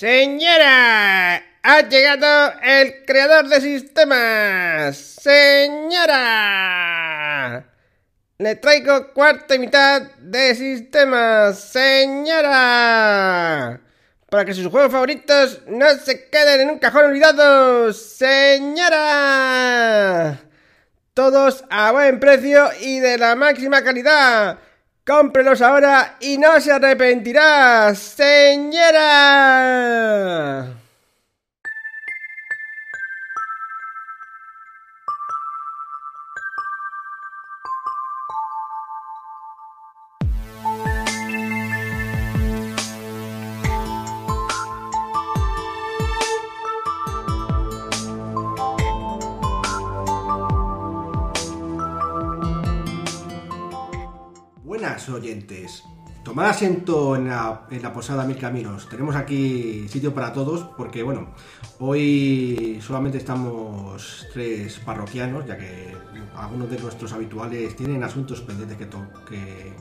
[0.00, 4.96] Señora, ha llegado el creador de sistemas.
[4.96, 6.06] Señora,
[8.38, 11.60] le traigo cuarta mitad de sistemas.
[11.60, 12.48] Señora,
[14.30, 17.92] para que sus juegos favoritos no se queden en un cajón olvidado.
[17.92, 18.88] Señora,
[21.12, 24.60] todos a buen precio y de la máxima calidad.
[25.06, 29.00] Cómprelos ahora y no se arrepentirá, señora.
[55.10, 55.84] Oyentes.
[56.22, 58.88] Tomad asiento en la, en la posada Mil Caminos.
[58.88, 61.28] Tenemos aquí sitio para todos porque, bueno,
[61.78, 65.96] hoy solamente estamos tres parroquianos, ya que
[66.36, 68.86] algunos de nuestros habituales tienen asuntos pendientes que,
[69.28, 69.72] que,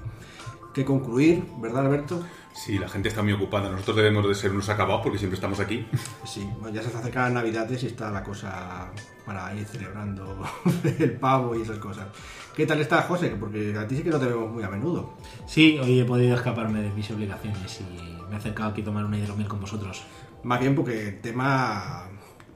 [0.73, 2.23] que concluir, ¿verdad, Alberto?
[2.53, 3.69] Sí, la gente está muy ocupada.
[3.69, 5.88] Nosotros debemos de ser unos acabados porque siempre estamos aquí.
[6.25, 8.91] Sí, bueno, ya se acercan las Navidades y está la cosa
[9.30, 10.44] para ir celebrando
[10.99, 12.08] el pavo y esas cosas.
[12.55, 13.35] ¿Qué tal estás, José?
[13.39, 15.13] Porque a ti sí que no te vemos muy a menudo.
[15.45, 19.05] Sí, hoy he podido escaparme de mis obligaciones y me he acercado aquí a tomar
[19.05, 20.02] una hidromiel con vosotros.
[20.41, 22.07] Más bien porque el tema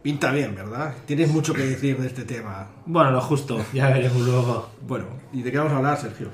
[0.01, 0.95] pinta bien, ¿verdad?
[1.05, 2.69] Tienes mucho que decir de este tema.
[2.87, 4.71] Bueno, lo justo, ya veremos luego.
[4.81, 6.29] Bueno, ¿y de qué vamos a hablar, Sergio?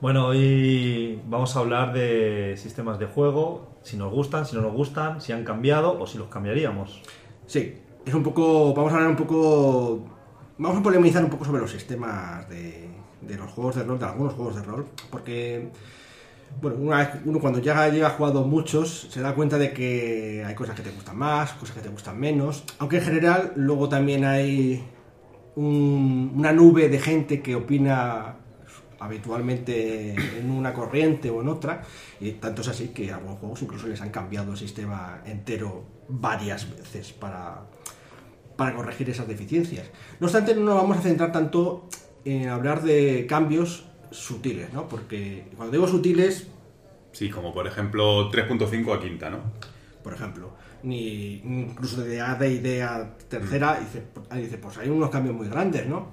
[0.00, 4.72] Bueno, hoy vamos a hablar de sistemas de juego, si nos gustan, si no nos
[4.72, 7.00] gustan, si han cambiado o si los cambiaríamos.
[7.46, 8.74] Sí, es un poco.
[8.74, 10.04] Vamos a hablar un poco.
[10.58, 12.88] Vamos a polemizar un poco sobre los sistemas de,
[13.20, 15.68] de los juegos de rol, de algunos juegos de rol, porque.
[16.62, 16.76] Bueno,
[17.24, 20.90] uno cuando ya llega jugado muchos, se da cuenta de que hay cosas que te
[20.90, 22.62] gustan más, cosas que te gustan menos.
[22.78, 24.84] Aunque en general, luego también hay
[25.56, 28.36] un- una nube de gente que opina
[29.00, 31.82] habitualmente en una corriente o en otra,
[32.20, 36.70] y tanto es así que algunos juegos incluso les han cambiado el sistema entero varias
[36.70, 37.62] veces para,
[38.56, 39.90] para corregir esas deficiencias.
[40.20, 41.88] No obstante, no nos vamos a centrar tanto
[42.24, 44.88] en hablar de cambios sutiles, ¿no?
[44.88, 46.48] Porque cuando digo sutiles,
[47.12, 49.38] Sí, como por ejemplo 3.5 a quinta, ¿no?
[50.04, 55.08] por ejemplo, ni incluso de A de idea tercera, dice, ahí dice, pues hay unos
[55.08, 56.12] cambios muy grandes, ¿no?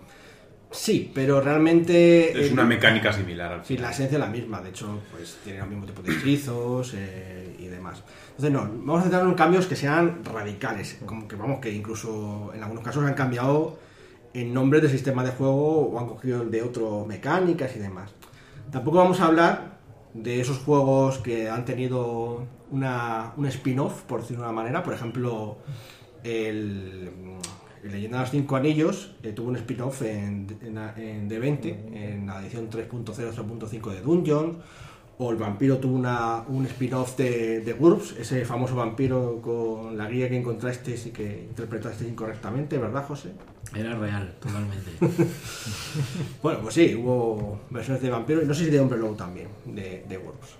[0.71, 2.31] Sí, pero realmente...
[2.31, 5.63] Es el- una mecánica similar Sí, la esencia es la misma, de hecho, pues tienen
[5.63, 8.01] el mismo tipo de hechizos eh, y demás.
[8.37, 12.51] Entonces, no, vamos a centrarnos en cambios que sean radicales, como que vamos, que incluso
[12.55, 13.77] en algunos casos han cambiado
[14.33, 18.11] en nombres del sistema de juego o han cogido el de otro mecánicas y demás.
[18.71, 19.77] Tampoco vamos a hablar
[20.13, 24.93] de esos juegos que han tenido una, un spin-off, por decirlo de una manera, por
[24.93, 25.57] ejemplo,
[26.23, 27.11] el
[27.83, 32.41] Leyenda de los Cinco Anillos eh, tuvo un spin-off en, en, en D20, en la
[32.41, 34.57] edición 3.0, 3.5 de Dungeons,
[35.17, 40.07] o el vampiro tuvo una, un spin-off de, de GURPS, ese famoso vampiro con la
[40.09, 43.31] guía que encontraste y que interpretaste incorrectamente, ¿verdad, José?
[43.75, 44.91] Era real, totalmente.
[46.41, 49.47] Bueno, pues sí, hubo versiones de vampiro y no sé si de hombre lobo también,
[49.65, 50.55] de, de GURPS.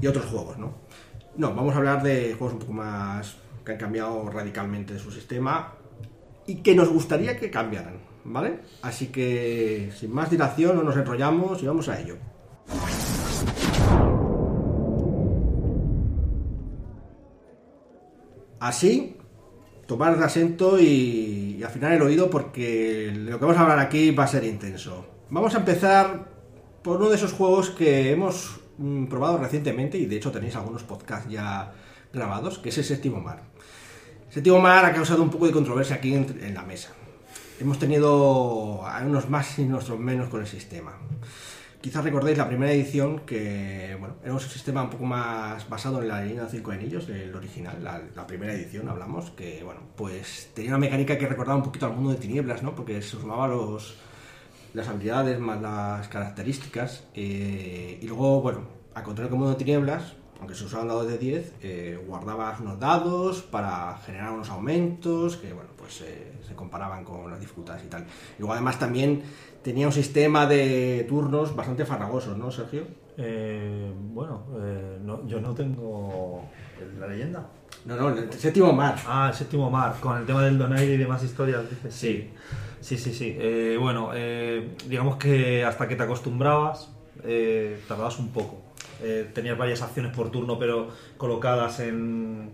[0.00, 0.74] Y otros juegos, ¿no?
[1.36, 5.74] No, vamos a hablar de juegos un poco más que han cambiado radicalmente su sistema
[6.46, 8.60] y que nos gustaría que cambiaran, ¿vale?
[8.82, 12.16] Así que, sin más dilación, no nos enrollamos y vamos a ello.
[18.58, 19.16] Así,
[19.86, 24.10] tomar el asiento y, y afinar el oído porque lo que vamos a hablar aquí
[24.10, 25.06] va a ser intenso.
[25.30, 26.28] Vamos a empezar
[26.82, 30.82] por uno de esos juegos que hemos mm, probado recientemente y de hecho tenéis algunos
[30.82, 31.72] podcasts ya
[32.12, 33.49] grabados, que es el séptimo mar.
[34.30, 36.90] Séptimo mar ha causado un poco de controversia aquí en, la mesa.
[37.58, 40.92] Hemos tenido unos más y otros menos con el sistema.
[41.80, 46.06] Quizás recordéis la primera edición que, bueno, era un sistema un poco más basado en
[46.06, 50.50] la línea de cinco anillos, el original, la, la primera edición hablamos, que, bueno, pues
[50.54, 52.72] tenía una mecánica que recordaba un poquito al mundo de tinieblas, ¿no?
[52.72, 53.96] Porque se sumaba los,
[54.74, 58.60] las habilidades más las características eh, y luego, bueno,
[58.94, 62.58] al contrario que el mundo de tinieblas, aunque se usaban dados de 10, eh, guardabas
[62.60, 67.84] unos dados para generar unos aumentos que, bueno, pues eh, se comparaban con las dificultades
[67.84, 68.02] y tal.
[68.02, 69.22] Y luego además también
[69.62, 72.84] tenía un sistema de turnos bastante farragosos, ¿no, Sergio?
[73.18, 76.42] Eh, bueno, eh, no- yo no tengo
[76.98, 77.46] la leyenda.
[77.84, 78.96] No, no, el séptimo mar.
[79.06, 81.94] Ah, el séptimo mar, con el tema del donaire y demás historias, dices.
[81.94, 82.30] Sí,
[82.80, 83.36] sí, sí, sí.
[83.38, 86.90] Eh, bueno, eh, digamos que hasta que te acostumbrabas,
[87.24, 88.62] eh, tardabas un poco.
[89.02, 92.50] Eh, tenías varias acciones por turno, pero colocadas en,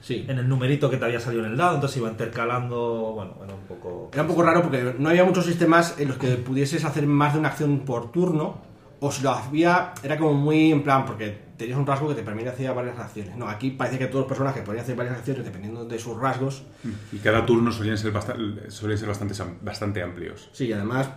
[0.00, 0.24] Sí.
[0.28, 3.54] en el numerito que te había salido en el dado, entonces iba intercalando, bueno, era
[3.54, 4.10] un poco...
[4.12, 7.34] Era un poco raro porque no había muchos sistemas en los que pudieses hacer más
[7.34, 8.62] de una acción por turno,
[9.02, 12.22] o si lo hacía, era como muy en plan, porque tenías un rasgo que te
[12.22, 13.36] permitía hacer varias acciones.
[13.36, 16.64] No, aquí parece que todos los personajes podían hacer varias acciones dependiendo de sus rasgos.
[17.12, 18.36] Y cada turno solían ser, basta-
[18.68, 20.48] solían ser bastante, bastante amplios.
[20.52, 21.10] Sí, y además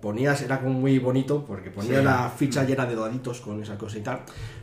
[0.00, 3.98] ponías, era como muy bonito, porque ponías la ficha llena de daditos con esa cosa
[3.98, 4.20] y tal.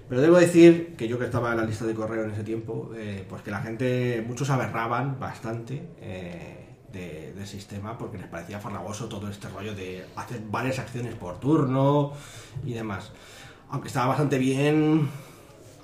[0.09, 2.91] Pero debo decir que yo que estaba en la lista de correo en ese tiempo,
[2.95, 8.59] eh, pues que la gente, muchos aberraban bastante eh, de- del sistema porque les parecía
[8.59, 12.13] farragoso todo este rollo de hacer varias acciones por turno
[12.65, 13.11] y demás.
[13.69, 15.09] Aunque estaba bastante bien,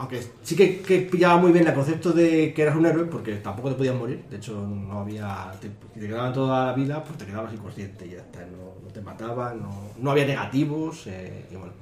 [0.04, 3.36] aunque sí que, que pillaba muy bien el concepto de que eras un héroe, porque
[3.36, 4.24] tampoco te podías morir.
[4.30, 5.52] De hecho, no había.
[5.60, 5.70] Te,
[6.00, 8.40] te quedaban toda la vida, pues te quedabas inconsciente y ya está.
[8.42, 11.08] No, no te mataban, no, no había negativos.
[11.08, 11.74] eh, y bueno.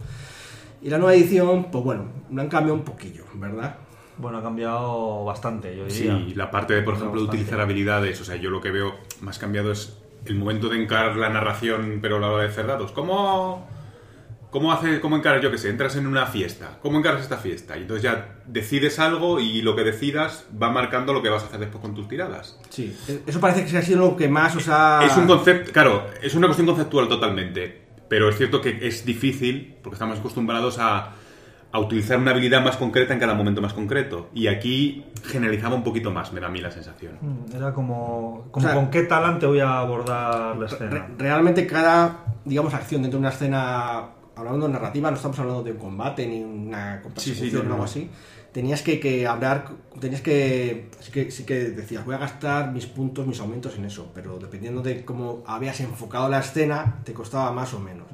[0.83, 3.75] Y la nueva edición, pues bueno, lo han cambiado un poquillo, ¿verdad?
[4.18, 6.18] Bueno, ha cambiado bastante, yo diría.
[6.18, 7.38] Sí, la parte de, por ejemplo, de Bastante.
[7.44, 8.19] utilizar habilidades.
[8.21, 12.00] O sea, yo lo que veo más cambiado es el momento de encarar la narración,
[12.01, 12.91] pero a la hora de hacer dados.
[12.91, 13.65] ¿Cómo,
[14.51, 16.77] cómo, hace, cómo encaras, yo qué sé, entras en una fiesta?
[16.81, 17.77] ¿Cómo encaras esta fiesta?
[17.77, 21.48] Y entonces ya decides algo y lo que decidas va marcando lo que vas a
[21.48, 22.59] hacer después con tus tiradas.
[22.69, 22.95] Sí.
[23.25, 25.03] Eso parece que ha sido lo que más os ha.
[25.06, 29.77] Es un concepto, claro, es una cuestión conceptual totalmente, pero es cierto que es difícil
[29.81, 31.13] porque estamos acostumbrados a,
[31.71, 34.30] a utilizar una habilidad más concreta en cada momento más concreto.
[34.33, 37.13] Y aquí generalizaba un poquito más, me da a mí la sensación.
[37.21, 40.89] Mm, Era como, como O sea, con qué talante voy a abordar la escena.
[40.89, 45.63] Re- realmente cada, digamos, acción dentro de una escena, hablando de narrativa, no estamos hablando
[45.63, 47.83] de un combate ni una Sí, sí, persecución no, o algo no.
[47.83, 48.10] así.
[48.51, 49.69] Tenías que, que hablar,
[50.00, 53.86] tenías que sí, que, sí que decías, voy a gastar mis puntos, mis aumentos en
[53.86, 58.07] eso, pero dependiendo de cómo habías enfocado la escena, te costaba más o menos.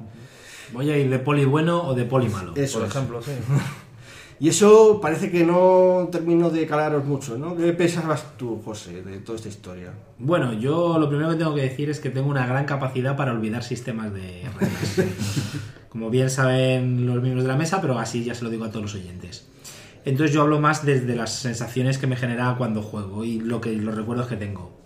[0.72, 2.52] Voy a ir de poli bueno o de poli malo.
[2.54, 2.94] Eso Por es.
[2.94, 3.32] ejemplo, sí.
[4.40, 7.56] Y eso parece que no terminó de calaros mucho, ¿no?
[7.56, 9.92] ¿Qué pensabas tú, José, de toda esta historia?
[10.18, 13.32] Bueno, yo lo primero que tengo que decir es que tengo una gran capacidad para
[13.32, 15.02] olvidar sistemas de reglas.
[15.88, 18.68] Como bien saben los miembros de la mesa, pero así ya se lo digo a
[18.70, 19.48] todos los oyentes.
[20.04, 23.72] Entonces yo hablo más desde las sensaciones que me genera cuando juego y lo que
[23.72, 24.78] los recuerdos que tengo.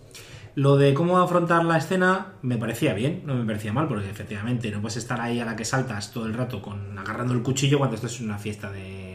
[0.55, 4.71] Lo de cómo afrontar la escena me parecía bien, no me parecía mal, porque efectivamente
[4.71, 7.77] no puedes estar ahí a la que saltas todo el rato con agarrando el cuchillo
[7.77, 9.12] cuando estás en una fiesta de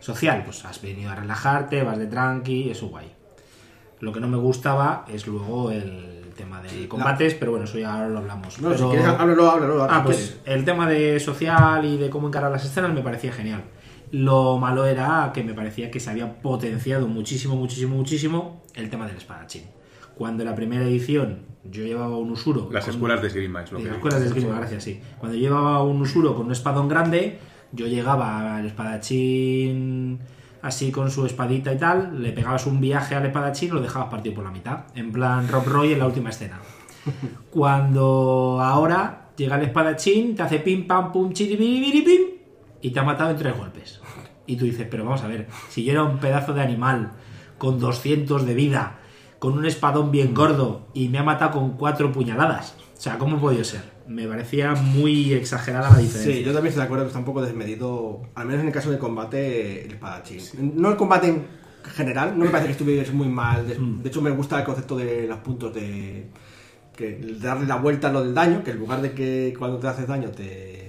[0.00, 0.42] social.
[0.44, 3.06] Pues has venido a relajarte, vas de tranqui, eso guay.
[4.00, 7.92] Lo que no me gustaba es luego el tema de combates, pero bueno, eso ya
[7.94, 8.58] ahora lo hablamos.
[8.60, 9.84] No, Pero- si quieres, háblalo, háblalo.
[9.84, 10.40] Ah, pues quieres.
[10.46, 13.62] el tema de social y de cómo encarar las escenas me parecía genial.
[14.12, 19.06] Lo malo era que me parecía que se había potenciado muchísimo, muchísimo, muchísimo el tema
[19.06, 19.64] del espadachín.
[20.16, 22.68] Cuando en la primera edición yo llevaba un usuro.
[22.72, 25.00] Las con- escuelas de Esgrima es lo que las escuelas de esgrima, gracias, sí.
[25.18, 27.38] Cuando llevaba un usuro con un espadón grande,
[27.72, 30.20] yo llegaba al espadachín
[30.62, 34.08] así con su espadita y tal, le pegabas un viaje al espadachín y lo dejabas
[34.08, 34.80] partir por la mitad.
[34.94, 36.60] En plan Rob Roy en la última escena.
[37.50, 42.20] Cuando ahora llega el espadachín, te hace pim pam pum pim
[42.82, 44.00] y te ha matado en tres golpes.
[44.46, 47.12] Y tú dices, pero vamos a ver, si yo era un pedazo de animal
[47.58, 48.98] con 200 de vida,
[49.38, 52.76] con un espadón bien gordo y me ha matado con cuatro puñaladas.
[52.96, 53.82] O sea, ¿cómo puede ser?
[54.10, 56.34] Me parecía muy exagerada la diferencia.
[56.34, 58.72] Sí, yo también estoy de acuerdo que está un poco desmedido, al menos en el
[58.74, 60.40] caso de combate, el espadachín.
[60.74, 61.44] No el combate en
[61.94, 63.66] general, no me parece que estuviese muy mal.
[63.68, 64.02] De, Mm.
[64.02, 66.26] de hecho, me gusta el concepto de los puntos de.
[66.96, 69.78] que el darle la vuelta a lo del daño, que en lugar de que cuando
[69.78, 70.79] te haces daño te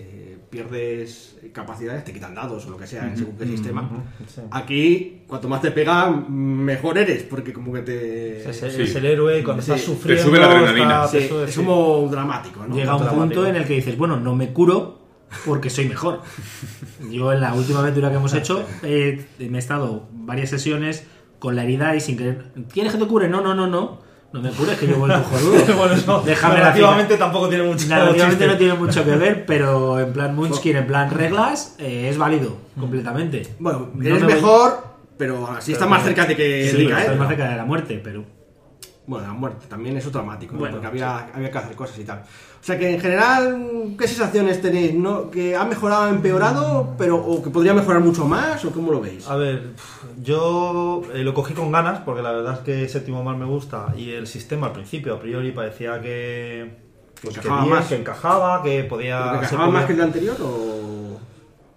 [0.52, 3.90] pierdes capacidades, te quitan dados o lo que sea, en según qué sistema.
[4.28, 4.42] sí.
[4.52, 8.50] Aquí, cuanto más te pega, mejor eres, porque como que te.
[8.50, 8.82] Es, el- Sí.
[8.84, 9.72] es el héroe cuando Sí.
[9.72, 10.24] estás Te sufriendo.
[10.24, 11.06] sube la adrenalina.
[11.06, 11.58] está- Sí, te sube, es sí.
[11.64, 12.76] como dramático, ¿no?
[12.76, 13.22] Llega un dramático.
[13.42, 15.00] punto en el que dices, bueno, no me curo
[15.46, 16.22] porque soy mejor.
[17.10, 21.06] Yo en la última aventura que hemos hecho eh, me he estado varias sesiones
[21.40, 22.52] con la herida y sin querer.
[22.72, 23.28] ¿Quieres que te cure?
[23.30, 24.11] No, no, no, no.
[24.34, 25.76] No me cures, que yo vuelvo jodudo.
[25.78, 30.14] bueno, eso Déjame narrativamente tampoco tiene mucho Narrativamente no tiene mucho que ver, pero en
[30.14, 33.44] plan Munchkin, en plan reglas, eh, es válido completamente.
[33.60, 34.84] Bueno, No eres me voy- mejor,
[35.18, 37.20] pero así está más cerca de que Sí, de pero estás ¿no?
[37.20, 38.24] más cerca de la muerte, pero.
[39.08, 40.60] Bueno, la muerte también es dramático, ¿no?
[40.60, 42.20] Bueno, porque había, había que hacer cosas y tal.
[42.20, 44.94] O sea que en general, ¿qué sensaciones tenéis?
[44.94, 45.32] ¿No?
[45.32, 48.64] ¿Que ha mejorado, empeorado, pero o que podría mejorar mucho más?
[48.64, 49.28] ¿O cómo lo veis?
[49.28, 49.72] A ver,
[50.22, 53.88] yo eh, lo cogí con ganas porque la verdad es que Séptimo Mar me gusta
[53.98, 56.78] y el sistema al principio a priori parecía que,
[57.22, 57.88] pues, que Encajaba bien, más.
[57.88, 59.18] que encajaba, que podía...
[59.18, 61.01] ¿Pero que encajaba podía- más que el anterior o...?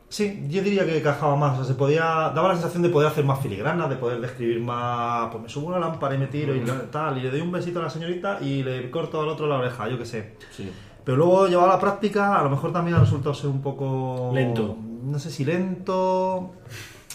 [0.08, 3.08] Sí, yo diría que encajaba más, o sea, se podía, daba la sensación de poder
[3.08, 6.54] hacer más filigrana, de poder describir más, pues me subo una lámpara y me tiro
[6.54, 9.48] y tal, y le doy un besito a la señorita y le corto al otro
[9.48, 10.36] la oreja, yo qué sé.
[10.52, 10.70] Sí.
[11.04, 14.30] Pero luego llevado a la práctica, a lo mejor también ha resultado ser un poco...
[14.32, 14.76] Lento.
[15.02, 16.52] No sé si lento...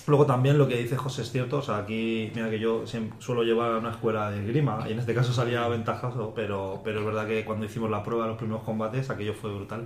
[0.08, 2.84] Luego también lo que dice José es cierto, o sea, aquí, mira que yo
[3.20, 7.00] suelo llevar a una escuela de grima y en este caso salía ventajoso, pero, pero
[7.02, 9.86] es verdad que cuando hicimos la prueba de los primeros combates, aquello fue brutal.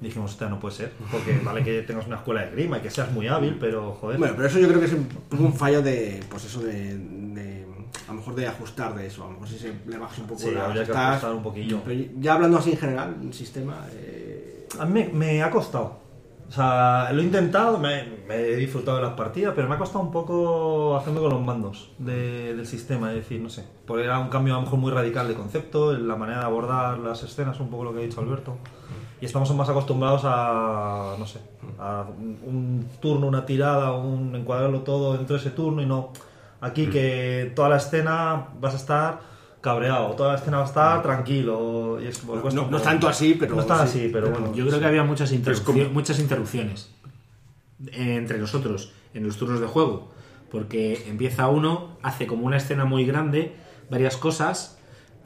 [0.00, 2.90] Dijimos, hostia, no puede ser, porque vale que tengas una escuela de grima y que
[2.90, 4.18] seas muy hábil, pero joder.
[4.18, 5.08] Bueno, pero eso yo creo que es un,
[5.38, 7.64] un fallo de, pues eso de, de-
[8.06, 10.26] a lo mejor de ajustar de eso, a lo mejor si se le bajas un
[10.26, 11.80] poco Sí, las habría que estas- ajustar un poquillo.
[11.84, 16.02] Pero ya hablando así en general, el sistema, eh, A mí me, me ha costado.
[16.46, 19.78] O sea, lo he intentado, me, me he disfrutado de las partidas, pero me ha
[19.78, 23.10] costado un poco hacerme con los mandos de- del sistema.
[23.10, 25.94] Es decir, no sé, porque era un cambio a lo mejor muy radical de concepto,
[25.94, 28.58] en la manera de abordar las escenas, un poco lo que ha dicho Alberto.
[29.24, 31.38] Y estamos más acostumbrados a, no sé,
[31.78, 32.04] a
[32.46, 36.10] un, turno, una tirada, un encuadrarlo todo dentro de ese turno y no.
[36.60, 39.20] Aquí que toda la escena vas a estar
[39.62, 41.98] cabreado, toda la escena va a estar tranquilo.
[42.02, 42.90] Y es, pues, no, cuesta no- un no es poco.
[42.92, 43.54] tanto así, pero...
[43.54, 44.52] No es tan sí, así, pero bueno.
[44.54, 46.90] Yo creo que había muchas, Pero es interrupcio- como- muchas interrupciones
[47.92, 50.10] entre nosotros en los turnos de juego.
[50.50, 53.56] Porque empieza uno, hace como una escena muy grande,
[53.88, 54.73] varias cosas,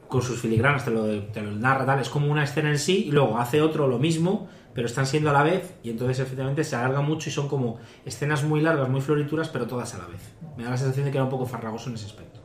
[0.09, 1.99] con sus filigranas, te lo, te lo narra tal.
[1.99, 5.29] Es como una escena en sí, y luego hace otro lo mismo, pero están siendo
[5.29, 8.89] a la vez, y entonces efectivamente se alarga mucho y son como escenas muy largas,
[8.89, 10.33] muy florituras, pero todas a la vez.
[10.57, 12.39] Me da la sensación de que era un poco farragoso en ese aspecto.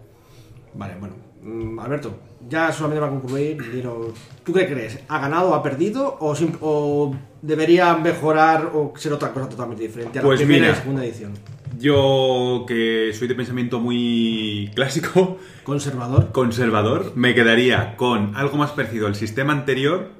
[0.74, 1.14] Vale, bueno.
[1.42, 2.18] Mm, Alberto,
[2.48, 3.96] ya solamente para concluir, dinos,
[4.42, 4.98] ¿tú qué crees?
[5.08, 6.16] ¿Ha ganado o ha perdido?
[6.20, 10.72] ¿O, debería mejorar o ser otra cosa totalmente diferente a la Pues primera y mira.
[10.74, 11.32] la segunda edición?
[11.78, 16.32] Yo, que soy de pensamiento muy clásico, ¿Conservador?
[16.32, 20.10] conservador, me quedaría con algo más parecido al sistema anterior,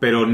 [0.00, 0.26] pero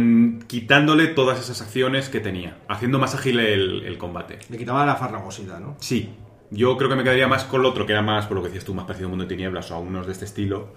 [0.46, 4.38] quitándole todas esas acciones que tenía, haciendo más ágil el, el combate.
[4.50, 5.76] Le quitaba la farragosidad, ¿no?
[5.80, 6.10] Sí,
[6.50, 8.48] yo creo que me quedaría más con lo otro, que era más, por lo que
[8.48, 10.74] decías tú, más parecido a Mundo de Tinieblas o a unos de este estilo.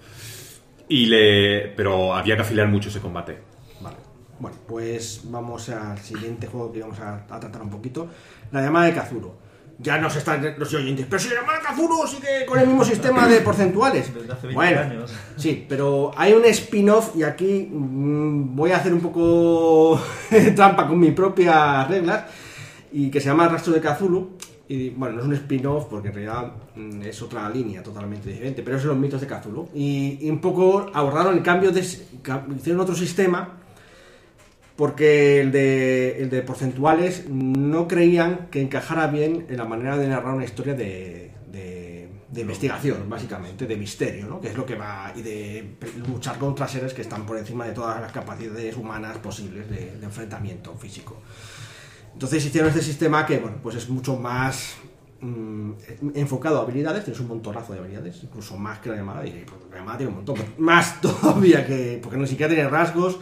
[0.88, 1.68] Y le...
[1.76, 3.38] Pero había que afilar mucho ese combate.
[3.80, 3.96] Vale.
[4.38, 8.08] Bueno, pues vamos al siguiente juego que vamos a, a tratar un poquito.
[8.50, 9.38] La llamada de Kazuro.
[9.82, 11.06] Ya nos están los oyentes.
[11.08, 14.14] Pero si la de Kazuro sigue con el mismo sistema de porcentuales.
[14.14, 15.12] Desde hace 20 bueno, años.
[15.36, 20.00] sí, pero hay un spin-off y aquí mm, voy a hacer un poco
[20.56, 22.24] trampa con mis propias reglas
[22.92, 24.36] y que se llama Rastro de Cthulhu.
[24.68, 28.62] Y bueno, no es un spin-off porque en realidad mm, es otra línea totalmente diferente,
[28.62, 29.68] pero es los mitos de Cthulhu.
[29.74, 31.80] Y, y un poco abordaron el cambio de.
[31.80, 33.61] Hicieron otro sistema
[34.76, 40.08] porque el de, el de porcentuales no creían que encajara bien en la manera de
[40.08, 44.40] narrar una historia de, de- de investigación, básicamente, de misterio, ¿no?
[44.40, 45.74] que es lo que va, y de
[46.08, 50.04] luchar contra seres que están por encima de todas las capacidades humanas posibles de, de
[50.06, 51.20] enfrentamiento físico.
[52.14, 54.76] Entonces hicieron este sistema que, bueno, pues es mucho más
[55.20, 55.72] mm,
[56.14, 59.76] enfocado a habilidades, tienes un montonazo de habilidades, incluso más que la llamada, y la
[59.78, 63.18] llamada tiene un montón, más todavía que, porque no siquiera tiene rasgos,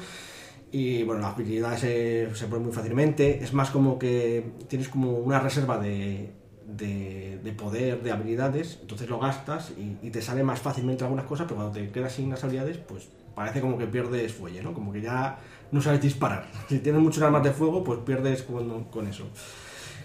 [0.73, 5.13] y bueno, las habilidades se, se ponen muy fácilmente, es más como que tienes como
[5.19, 6.31] una reserva de,
[6.77, 11.47] de, de poder, de habilidades, entonces lo gastas y, te sale más fácilmente algunas cosas,
[11.47, 14.73] pero cuando te quedas sin las habilidades, pues parece como que pierdes fuelle, ¿no?
[14.73, 15.39] Como que ya
[15.73, 16.47] no sabes disparar.
[16.69, 19.25] Si tienes muchas armas de fuego, pues pierdes con, con eso.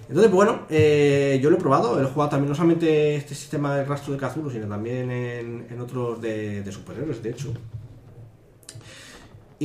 [0.08, 3.86] Entonces, bueno, eh, yo lo he probado, he jugado también no solamente este sistema de
[3.86, 7.54] rastro de Cthulhu, sino también en, en otros de superhéroes, de hecho.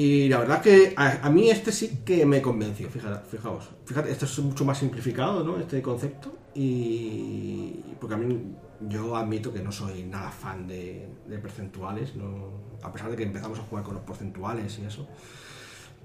[0.00, 3.68] Y la verdad que a, mí este sí que me convenció, fíjate, fijaos.
[3.84, 5.58] Fíjate, esto es mucho más simplificado, ¿no?
[5.58, 6.32] Este concepto.
[6.54, 8.56] Y porque a mí
[8.88, 12.70] yo admito que no soy nada fan de, de percentuales, ¿no?
[12.82, 15.06] a pesar de que empezamos a jugar con los porcentuales y eso.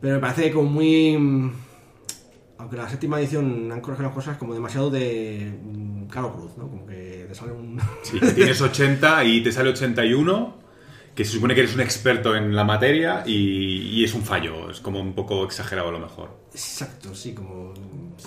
[0.01, 1.53] Pero me parece como muy...
[2.57, 6.67] Aunque la séptima edición han corregido las cosas como demasiado de mm, Caro Cruz, ¿no?
[6.67, 7.79] Como que te sale un...
[8.03, 10.64] Sí, tienes 80 y te sale 81,
[11.15, 13.33] que se supone que eres un experto en la materia y,
[13.99, 16.29] y es un fallo, es como un poco exagerado a lo mejor.
[16.51, 17.73] Exacto, sí, como.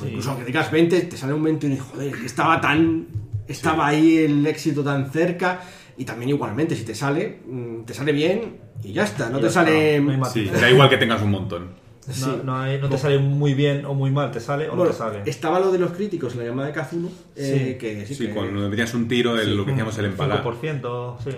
[0.04, 3.06] Incluso aunque digas 20, te sale un 21 y joder, que estaba tan.
[3.46, 5.60] Estaba ahí el éxito tan cerca.
[5.96, 9.28] Y también igualmente, si te sale, mm, te sale bien y ya está.
[9.30, 9.96] No Y te sale.
[9.96, 11.88] está, no hay Sí, da igual que tengas un montón.
[12.08, 12.22] Sí.
[12.24, 14.76] No, no, hay- no te sale muy bien o muy mal, te sale o no
[14.78, 15.22] Bueno, te sale.
[15.26, 17.08] estaba lo de los críticos en la llamada de Kazuno.
[17.36, 17.78] eh, Sí.
[17.78, 20.38] que sí, Sí, que- cuando metías un tiro, el- lo que decíamos el empalar.
[20.38, 21.30] 5%, sí.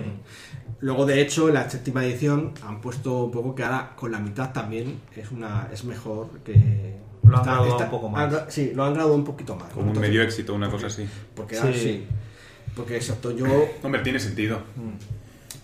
[0.82, 4.18] Luego, de hecho, en la séptima edición han puesto un poco que ahora con la
[4.18, 6.96] mitad también es una es mejor que.
[7.22, 8.34] Lo han graduado un poco más.
[8.34, 9.68] han sí, lo han graduado un poquito más.
[9.68, 11.06] Como un Entonces, medio éxito, una cosa así.
[11.34, 11.72] Porque Sí.
[11.74, 12.06] sí.
[12.74, 13.44] Porque exacto, yo.
[13.82, 14.58] Hombre, tiene sentido.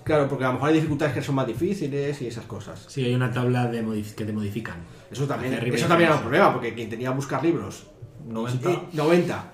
[0.04, 2.84] Claro, porque a lo mejor hay dificultades que son más difíciles y esas cosas.
[2.88, 4.76] Sí, hay una tabla de modif- que te modifican.
[5.10, 7.86] Eso también, eso también era un problema, porque quien tenía que buscar libros
[8.28, 8.70] 90.
[8.70, 9.52] y- 90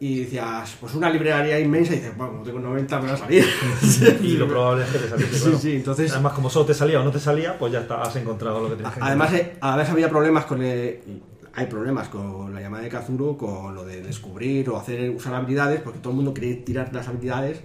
[0.00, 3.16] y decías, pues una librería inmensa y dices, bueno, como tengo 90 me va a
[3.16, 3.44] salir.
[4.22, 5.58] Y lo probable es que te saliese, Sí, claro.
[5.58, 8.14] sí, entonces- Además, como solo te salía o no te salía, pues ya está, has
[8.16, 9.52] encontrado lo que tenías que Además, encontrar.
[9.54, 11.00] eh, a veces había problemas con el-
[11.54, 15.80] hay problemas con la llamada de Kazuro, con lo de descubrir o hacer usar habilidades,
[15.80, 17.60] porque todo el mundo quiere tirar las habilidades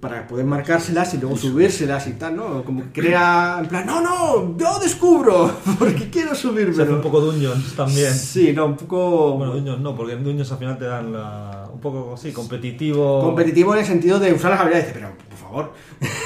[0.00, 2.64] para poder marcárselas y luego subírselas y tal, ¿no?
[2.64, 6.74] Como que crea, en plan, no, no, yo descubro, porque quiero subirme.
[6.74, 8.12] Se hace un poco Dungeons también.
[8.14, 11.59] Sí, no, un poco Bueno, Dungeons no, porque en Dungeons al final te dan la-
[11.88, 13.22] un poco, sí, competitivo.
[13.22, 14.90] competitivo en el sentido de usar las habilidades.
[14.92, 15.72] Pero, por favor,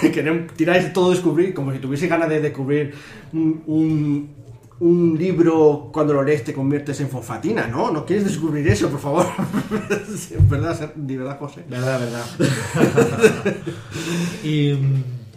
[0.12, 2.92] que no tiráis todo descubrir, como si tuviese ganas de descubrir
[3.32, 4.30] un, un,
[4.80, 7.90] un libro, cuando lo lees te conviertes en fosfatina, ¿no?
[7.92, 9.26] No quieres descubrir eso, por favor.
[10.50, 11.64] Verdad, ser- de verdad, José.
[11.68, 12.25] Verdad, verdad.
[14.44, 14.73] Y,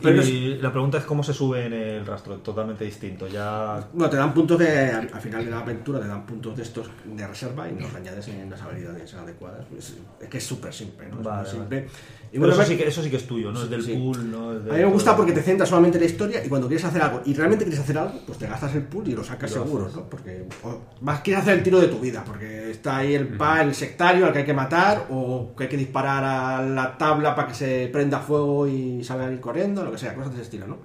[0.01, 3.27] Pero y la pregunta es cómo se sube en el rastro, totalmente distinto.
[3.27, 4.91] Ya Bueno, te dan puntos de.
[4.91, 7.93] Al, al final de la aventura te dan puntos de estos de reserva y los
[7.93, 9.65] añades en las habilidades adecuadas.
[9.77, 11.19] Es, es que es súper simple, ¿no?
[11.19, 11.87] Es Vale, muy simple.
[12.31, 13.93] Y bueno, eso sí, que, eso sí que es tuyo, no es del Sí.
[13.95, 16.45] pool, no es de A mí me gusta porque te centras solamente en la historia
[16.45, 19.07] y cuando quieres hacer algo y realmente quieres hacer algo, pues te gastas el pool
[19.07, 19.95] y lo sacas lo seguro, haces.
[19.97, 20.09] ¿no?
[20.09, 23.61] Porque o más quieres hacer el tiro de tu vida, porque está ahí el pa,
[23.61, 27.35] el sectario al que hay que matar o que hay que disparar a la tabla
[27.35, 30.43] para que se prenda fuego y salgan ir corriendo, lo que sea, cosas de ese
[30.43, 30.77] estilo, ¿no?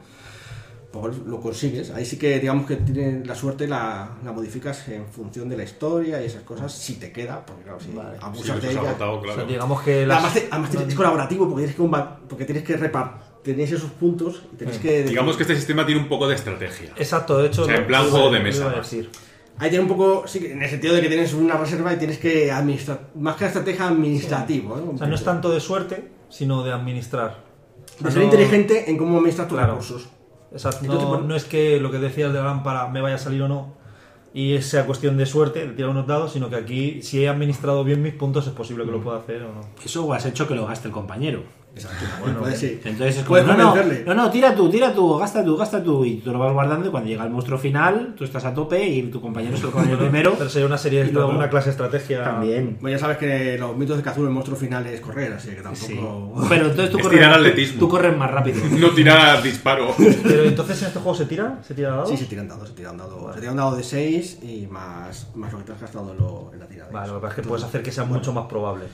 [0.93, 1.91] Pues lo consigues.
[1.91, 5.63] Ahí sí que digamos que tiene la suerte la, la modificas en función de la
[5.65, 8.11] historia y esas cosas si te queda, porque claro, si Vale.
[8.19, 8.81] Sí, abusas eso de es ella.
[8.91, 9.49] agotado, O sea, claro.
[9.49, 13.91] digamos que las- Además, es colaborativo porque tienes que, porque tienes que repartir, tenéis esos
[13.93, 15.03] puntos y tenéis que...
[15.05, 16.91] Digamos que este sistema tiene un poco de estrategia.
[16.97, 17.63] Exacto, de hecho.
[17.63, 19.11] O sea, en plan juego de mesa, decir.
[19.59, 22.19] Ahí tiene un poco, sí, en el sentido de que tienes una reserva y tienes
[22.19, 24.77] que administrar, más que estrategia administrativo.
[24.79, 24.83] ¿eh?
[24.83, 27.45] Un O sea, no es tanto de suerte, sino de administrar.
[27.99, 29.73] De ser inteligente en cómo administras tus Claro.
[29.73, 30.09] recursos.
[30.53, 33.49] Exacto, no, es que lo que decías de la lámpara me vaya a salir o
[33.49, 33.75] no
[34.35, 37.85] y sea cuestión de suerte, de tirar unos dados, sino que aquí, si he administrado
[37.85, 38.95] bien mis puntos, es posible que Mm.
[38.95, 39.61] lo pueda hacer o no.
[39.85, 41.43] Eso o has hecho que lo gaste el compañero.
[41.75, 42.05] Exacto.
[42.23, 42.81] Bueno, puede ser.
[42.85, 44.05] Entonces es como, no, no, convencerle.
[44.07, 46.05] no, no, tira tú, tira tú, gasta tú, gasta tú.
[46.05, 48.87] Y tú lo vas guardando y cuando llega el monstruo final, tú estás a tope
[48.87, 50.35] y tu compañero se lo come el primero.
[50.37, 52.23] Pero sería una serie, luego- una clase de estrategia.
[52.25, 52.77] También.
[52.81, 55.63] Bueno, ya sabes que los mitos de Kazoo el monstruo final es correr, así que
[55.63, 55.87] tampoco...
[55.87, 55.99] Sí.
[56.49, 57.79] Pero entonces tú Es corres, tirar atletismo.
[57.81, 58.61] tú corres más rápido.
[58.79, 59.95] No tirar disparo.
[60.23, 62.11] Pero entonces en este juego se tira, se tira dados.
[62.11, 63.35] Sí, se tiran dados, se tiran dados.
[63.35, 66.51] Se tiran dados de 6 y más, más lo que te has gastado en, lo-
[66.53, 66.91] en la tirada.
[66.93, 68.85] Vale, lo que pasa es que puedes hacer que sea mucho más probable.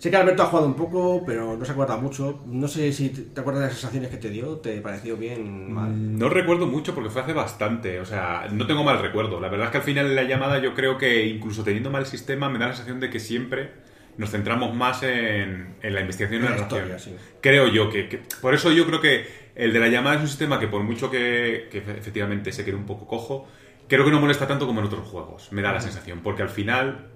[0.00, 2.42] Sé que Alberto ha jugado un poco, pero no se acuerda mucho.
[2.46, 6.18] No sé si te acuerdas de las sensaciones que te dio, ¿te pareció bien, mal?
[6.18, 8.00] No recuerdo mucho porque fue hace bastante.
[8.00, 9.38] O sea, no tengo mal recuerdo.
[9.40, 12.06] La verdad es que al final en la llamada yo creo que incluso teniendo mal
[12.06, 13.72] sistema me da la sensación de que siempre
[14.16, 17.14] nos centramos más en, en la investigación y la la historia, sí.
[17.42, 20.28] Creo yo que, que- Por eso yo creo que el de la llamada es un
[20.28, 23.46] sistema que por mucho que, que efe- efectivamente se quede un poco cojo,
[23.86, 25.52] creo que no molesta tanto como en otros juegos.
[25.52, 26.20] Me da la sensación.
[26.22, 27.08] Porque al final...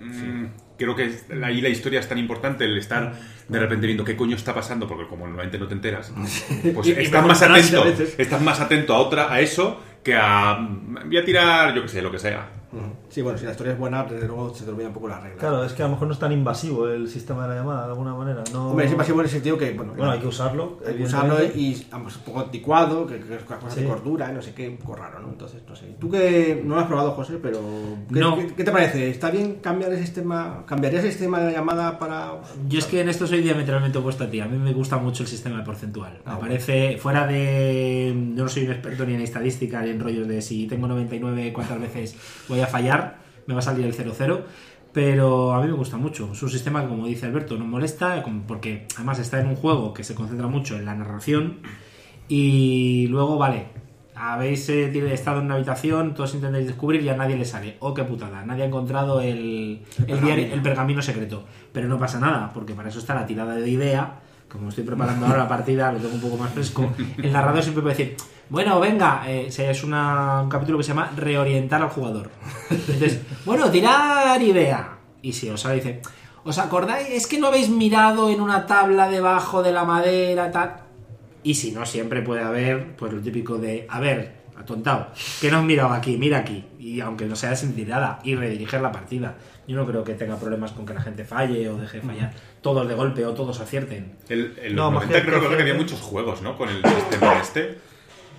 [0.00, 0.44] mm,
[0.78, 1.10] Creo que
[1.42, 3.14] ahí la historia es tan importante el estar
[3.48, 6.12] de repente viendo qué coño está pasando, porque como normalmente no te enteras,
[6.74, 7.84] pues Y- estás más atento,
[8.18, 10.58] estás más atento a otra, a eso, que a
[11.06, 12.50] voy a tirar, yo que sé, lo que sea.
[13.16, 15.22] Sí, bueno, si la historia es buena, desde luego se te olvida un poco las
[15.22, 15.40] reglas.
[15.40, 17.84] Claro, es que a lo mejor no es tan invasivo el sistema de la llamada,
[17.86, 18.44] de alguna manera.
[18.52, 18.72] No...
[18.72, 20.78] Hombre, es invasivo en el sentido que, bueno, Bueno, hay que usarlo.
[20.86, 23.80] hay que usarlo y vamos, un poco anticuado, que, que es cosas Sí.
[23.80, 25.30] de cordura, no sé qué, un poco raro, ¿no?
[25.30, 25.96] Entonces, no sé.
[25.98, 27.58] Tú que no lo has probado, José, pero
[28.12, 28.36] ¿qué, No.
[28.36, 29.08] qué- qué te parece?
[29.08, 30.64] ¿Está bien cambiar el sistema?
[30.66, 32.32] ¿Cambiarías el sistema de la llamada para...?
[32.68, 34.40] Yo es que en esto soy diametralmente opuesto a ti.
[34.40, 36.18] A mí me gusta mucho el sistema porcentual.
[36.26, 36.48] Ah, me bueno.
[36.50, 38.12] parece, fuera de.
[38.36, 41.54] Yo no soy un experto ni en estadística ni en rollos de si tengo 99,
[41.54, 42.14] cuántas veces
[42.46, 43.05] voy a fallar,
[43.46, 44.40] me va a salir el 0-0.
[44.92, 46.30] Pero a mí me gusta mucho.
[46.32, 49.92] Es un sistema que, como dice Alberto, no molesta, porque además está en un juego
[49.92, 51.58] que se concentra mucho en la narración.
[52.28, 53.66] Y luego, vale,
[54.14, 57.76] habéis eh, estado en una habitación, todos intentáis descubrir y a nadie le sale.
[57.80, 61.44] Oh, qué putada, nadie ha encontrado el, el, diario- el pergamino secreto.
[61.72, 64.20] Pero no pasa nada, porque para eso está la tirada de idea.
[64.48, 66.90] Como estoy preparando ahora la partida, lo tengo un poco más fresco.
[67.18, 68.16] El narrador siempre puede decir,
[68.48, 72.30] bueno, venga, eh, es una- un capítulo que se llama reorientar al jugador.
[72.70, 74.98] Entonces, bueno, tirar idea.
[75.22, 76.00] Y si os dice,
[76.44, 77.08] ¿os acordáis?
[77.10, 80.76] Es que no habéis mirado en una tabla debajo de la madera, tal.
[81.42, 85.08] Y si no, siempre puede haber, pues lo típico de, a ver, atontado,
[85.40, 86.64] que no has mirado aquí, mira aquí.
[86.78, 89.34] Y aunque no sea sin tirada, y redirigir la partida.
[89.68, 92.32] Yo no creo que tenga problemas con que la gente falle o deje de fallar
[92.62, 94.16] todos de golpe o todos acierten.
[94.28, 96.56] El, en No, los más 90 que- creo que que- había muchos juegos, ¿no?
[96.56, 97.78] Con el sistema este.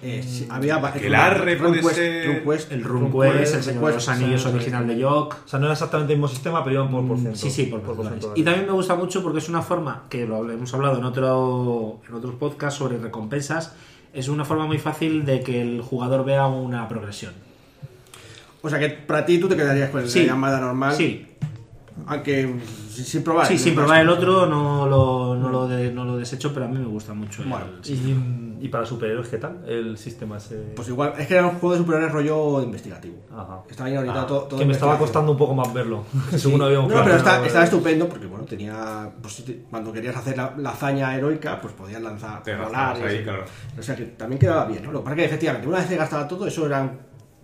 [0.04, 0.78] Eh, sí, había...
[1.02, 4.56] El arre puede ser- RunQuest, El RunQuest, el Señor de los Anillos sí, sí.
[4.56, 5.38] original de Jock.
[5.44, 7.38] O sea, no era exactamente el mismo sistema, pero iban por porcentaje.
[7.38, 8.12] Sí, sí, por, porcentajes.
[8.26, 8.40] porcentaje.
[8.40, 12.00] Y también me gusta mucho porque es una forma, que lo hemos hablado en, otro,
[12.08, 13.74] en otros podcasts sobre recompensas,
[14.14, 17.34] es una forma muy fácil de que el jugador vea una progresión.
[18.62, 20.22] O sea que para ti tú te quedarías con Sí.
[20.22, 20.94] la llamada normal.
[20.96, 21.26] Sí,
[22.06, 22.56] Aunque
[22.90, 23.46] sin, sin probar.
[23.48, 26.66] Sí, el sin probar el otro no lo, no lo, de- no lo desecho, pero
[26.66, 27.42] a mí me gusta mucho.
[27.42, 29.64] el- Bueno, Y, y para superhéroes, ¿qué tal?
[29.68, 30.74] El sistema ese.
[30.76, 33.18] Pues igual, es que era un juego de superhéroes rollo investigativo.
[33.36, 33.62] Ajá.
[33.70, 36.04] Estaba bien ahorita Ah, todo, todo que me estaba costando un poco más verlo.
[36.36, 36.66] Según Sí.
[36.66, 39.12] habíamos No, pero está, estaba estupendo porque, bueno, tenía.
[39.22, 42.42] Pues, cuando querías hacer la, la hazaña heroica, pues podías lanzar.
[42.44, 43.44] Te volar ahí, claro.
[43.78, 44.92] O sea que también quedaba bien, ¿no?
[44.92, 46.92] Lo que pasa es que efectivamente, una vez que gastaba todo, eso era un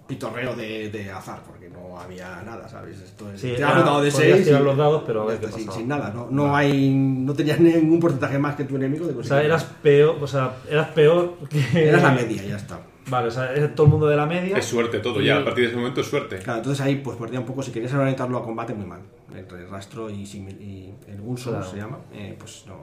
[0.08, 3.00] pitorreo de, de azar, porque no había nada, ¿sabes?
[3.00, 3.40] Esto es.
[3.42, 5.72] Sí, te has rotado de podías 6 tirar los dados, pero a ver qué sin,
[5.72, 6.28] sin nada, ¿no?
[6.30, 6.90] No hay.
[6.94, 10.56] No tenías ningún porcentaje más que tu enemigo de O sea, eras peor, o sea,
[10.70, 11.90] eras peor que.
[11.90, 12.80] Eras la media, ya está.
[13.10, 14.58] Vale, o sea, es todo el mundo de la media.
[14.58, 15.38] Es suerte todo, Y- ya.
[15.38, 16.38] A partir de ese momento es suerte.
[16.38, 19.02] Claro, entonces ahí pues perdía un poco, si querías orientarlo a combate, muy mal.
[19.36, 21.66] Entre rastro y, simil- y el Unso Claro.
[21.70, 22.76] se llama, eh, pues no.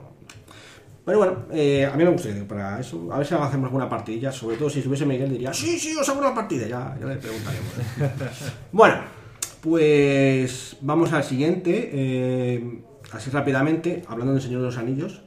[1.03, 3.11] Pero bueno, eh, a mí me gustaría para eso.
[3.11, 4.31] A ver si hacemos alguna partidilla.
[4.31, 6.67] Sobre todo si estuviese Miguel diría, sí, sí, os hago una partida.
[6.67, 7.73] Ya, ya le preguntaremos.
[8.71, 8.97] bueno,
[9.61, 11.89] pues vamos al siguiente.
[11.91, 15.21] eh, así rápidamente, hablando del Señor de los Anillos.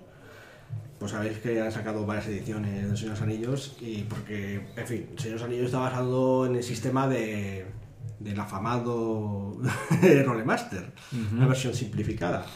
[0.99, 4.87] Pues sabéis que han sacado varias ediciones de Señor de los Anillos y porque, en
[4.87, 7.67] fin, el Señor de los Anillos está basado en el sistema de,
[8.21, 9.59] del afamado
[10.25, 10.93] Rolemaster,
[11.33, 12.47] una versión simplificada.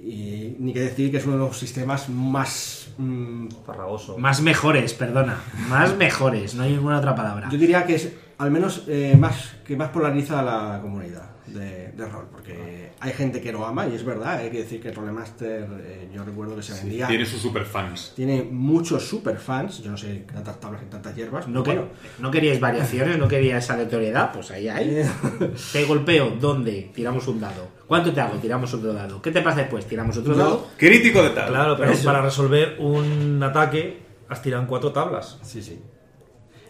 [0.00, 2.90] Y ni que decir que es uno de los sistemas más...
[2.98, 4.16] mm, Farragoso.
[4.16, 5.40] Más mejores, perdona.
[5.68, 7.48] Más mejores, no hay ninguna otra palabra.
[7.50, 11.88] yo diría que es al menos eh, más que más polariza a la comunidad de,
[11.92, 14.88] de rol, porque hay gente que lo ama y es verdad, hay que decir que
[14.88, 17.06] el Rolemaster, eh, yo recuerdo que se vendía...
[17.06, 18.12] Tiene sus superfans.
[18.16, 21.80] Tiene muchos superfans, yo no sé tantas tablas y tantas hierbas, No, que-
[22.18, 25.02] no queríais variaciones, no queríais aleatoriedad, pues ahí hay.
[25.72, 26.90] Te golpeo, ¿dónde?
[26.94, 27.68] Tiramos un dado.
[27.86, 28.36] ¿Cuánto te hago?
[28.38, 29.22] Tiramos otro dado.
[29.22, 29.86] ¿Qué te pasa después?
[29.86, 30.38] Tiramos otro No.
[30.38, 30.66] dado.
[30.76, 31.48] Crítico de tal.
[31.48, 32.04] Claro, pero Eso.
[32.04, 35.38] para resolver un ataque has tirado en cuatro tablas.
[35.42, 35.80] Sí, sí.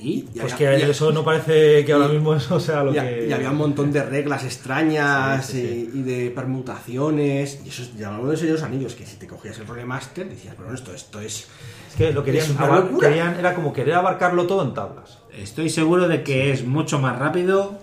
[0.00, 2.92] Y Y Pues había- que y- eso no parece que ahora mismo eso sea lo
[2.92, 3.26] y, que.
[3.28, 7.60] y había un montón de reglas extrañas Sí, sí, y de permutaciones.
[7.64, 10.72] Y eso es llamado de los Anillos, que si te cogías el Rolemaster decías, bueno,
[10.74, 11.48] esto, esto es.
[11.88, 15.18] Es que lo querían, abar- querían- era como querer abarcarlo todo en tablas.
[15.36, 17.78] estoy seguro de que es mucho más rápido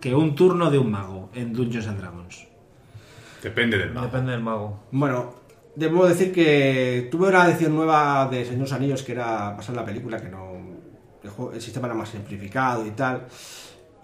[0.00, 2.46] que un turno de un mago en Dungeons and Dragons.
[3.42, 4.06] Depende del mago.
[4.06, 4.80] Depende del mago.
[4.90, 5.34] Bueno,
[5.76, 9.70] debo decir que tuve una edición nueva de Señor de los Anillos que era basada
[9.70, 10.57] en la película, que no.
[11.22, 13.26] El, juego- el sistema era más simplificado y tal.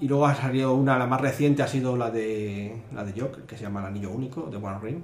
[0.01, 3.47] Y luego ha salido una, la más reciente ha sido la de la de Jock,
[3.47, 4.99] que se llama el Anillo Único, de One Ring.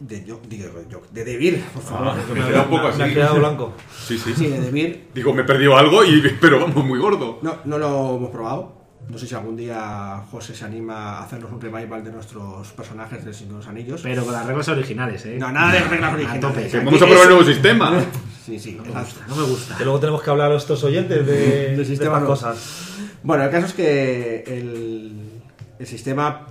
[0.00, 2.08] De Jock, digo de Jock, de Devir, por favor.
[2.08, 3.14] Ah, me queda un poco Me ha así.
[3.14, 3.72] quedado blanco.
[3.96, 4.34] Sí, sí.
[4.34, 5.08] Sí, de Devir.
[5.14, 7.38] Digo, me he perdido algo, y, pero vamos, muy gordo.
[7.42, 8.81] No, no lo hemos probado.
[9.08, 13.24] No sé si algún día José se anima a hacernos un revival de nuestros personajes
[13.24, 14.00] del Señor de los Anillos.
[14.02, 15.36] Pero con las reglas originales, ¿eh?
[15.38, 16.40] No, nada de reglas A originales.
[16.40, 16.68] tope.
[16.68, 18.00] Que vamos a probar el nuevo sistema.
[18.46, 18.72] Sí, sí.
[18.76, 19.76] No me gusta, no me gusta.
[19.76, 22.26] Que luego tenemos que hablar a nuestros oyentes de, Del de estas no.
[22.26, 22.58] cosas.
[23.22, 25.42] Bueno, el caso es que el,
[25.78, 26.46] el sistema,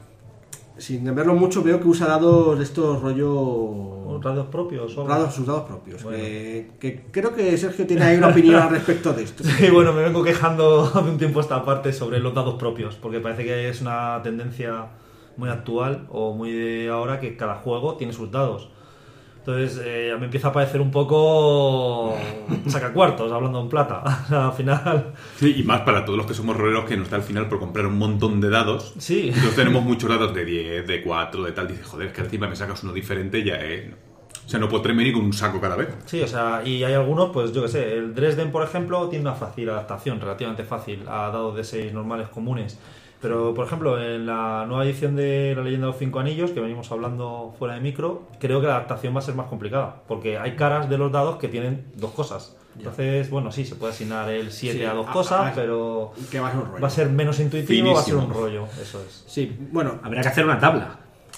[0.81, 4.19] sin verlo mucho, veo que usa dados de estos rollo...
[4.23, 4.95] Radios propios.
[4.97, 6.03] o- Dados, sus dados propios.
[6.03, 6.17] Bueno.
[6.19, 9.43] Que, que creo que Sergio tiene ahí una opinión al respecto de esto.
[9.57, 13.19] Sí, bueno, me vengo quejando de un tiempo esta parte sobre los dados propios, porque
[13.19, 14.87] parece que es una tendencia
[15.37, 18.69] muy actual o muy de ahora que cada juego tiene sus dados.
[19.43, 22.15] Entonces, eh, me empieza a parecer un poco
[22.67, 24.03] sacacuartos, hablando en plata.
[24.25, 27.09] O sea, al final, Sí, y más para todos los que somos roleros que nos
[27.09, 28.93] da al final por comprar un montón de dados.
[28.99, 29.29] sí.
[29.31, 31.67] Nosotros tenemos muchos dados de 10, de 4, de tal.
[31.67, 33.93] Dices, joder, es que encima me sacas uno diferente ya, eh.
[34.45, 35.89] O sea, no puedo venir con un saco cada vez.
[36.05, 39.23] Sí, o sea, y hay algunos, pues yo que sé, el Dresden, por ejemplo, tiene
[39.23, 42.77] una fácil adaptación, relativamente fácil, a dados de 6 normales comunes.
[43.21, 46.59] Pero, por ejemplo, en la nueva edición de La leyenda de los cinco anillos, que
[46.59, 50.37] venimos hablando fuera de micro, creo que la adaptación va a ser más complicada, porque
[50.39, 52.57] hay caras de los dados que tienen dos cosas.
[52.77, 56.13] Entonces, bueno, sí, se puede asignar el 7 Sí, a dos a- cosas, a- pero
[56.31, 56.81] Que va a ser un rollo.
[56.81, 58.43] va a ser menos intuitivo, va a ser un Finísimo.
[58.45, 59.23] rollo, eso es.
[59.27, 60.95] Sí, bueno, Habría que hacer una tabla.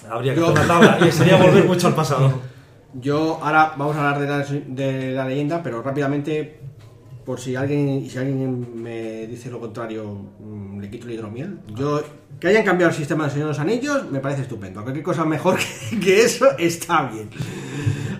[0.08, 2.32] Habría que Yo- hacer una tabla y sería volver mucho al pasado.
[2.94, 4.28] yo ahora vamos a hablar de
[4.60, 6.60] la, de la leyenda, pero rápidamente,
[7.24, 10.04] por si alguien, si alguien me dice lo contrario,
[10.40, 11.58] mm, le quito el hidromiel.
[11.74, 12.02] Yo,
[12.38, 14.82] que hayan cambiado el sistema de Señor de los Anillos, me parece estupendo.
[14.82, 15.56] Cualquier cosa mejor
[15.90, 17.30] que, que eso está bien.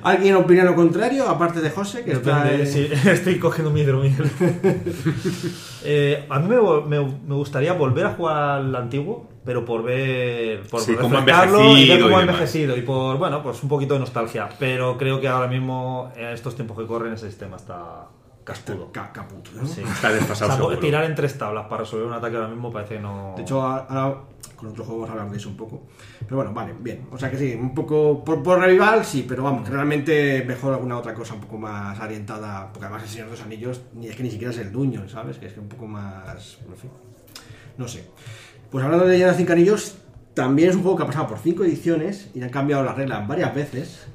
[0.02, 2.04] ¿Alguien opina lo contrario, aparte de José?
[2.04, 4.14] Que está Depende, sí, estoy cogiendo mi hidromiel.
[5.86, 10.62] Eh, a mí me, me- me gustaría volver a jugar al antiguo, pero por ver.
[10.62, 12.76] Por Sí, cómo ha refrescarlo y ver envejecido cómo ha y envejecido.
[12.78, 14.48] Y por, bueno, pues un poquito de nostalgia.
[14.58, 18.06] Pero creo que ahora mismo, en estos tiempos que corren, ese sistema está
[18.44, 18.92] cascudo.
[18.92, 19.66] Ca- caput, ¿no?
[19.66, 19.80] Sí.
[19.82, 20.78] Está O desfasado sea, seguro.
[20.78, 23.34] tirar en tres tablas para resolver un ataque ahora mismo parece que no.
[23.36, 24.18] De hecho, ahora
[24.56, 25.82] con otro juego vamos a hablar de eso un poco.
[26.20, 27.08] Pero bueno, vale, bien.
[27.10, 30.74] O sea que sí, un poco por, por revival, sí, pero vamos, que realmente mejor
[30.74, 32.70] alguna otra cosa un poco más orientada.
[32.72, 35.08] Porque además el Señor de los Anillos ni es que ni siquiera es el Dungeon,
[35.08, 35.38] ¿sabes?
[35.38, 36.58] Que es que un poco más.
[36.68, 36.90] En fin.
[37.78, 38.04] No sé.
[38.70, 39.96] Pues hablando de Leyendas Cinco Anillos,
[40.34, 43.26] También es un juego que ha pasado por cinco ediciones y han cambiado las reglas
[43.28, 44.06] varias veces.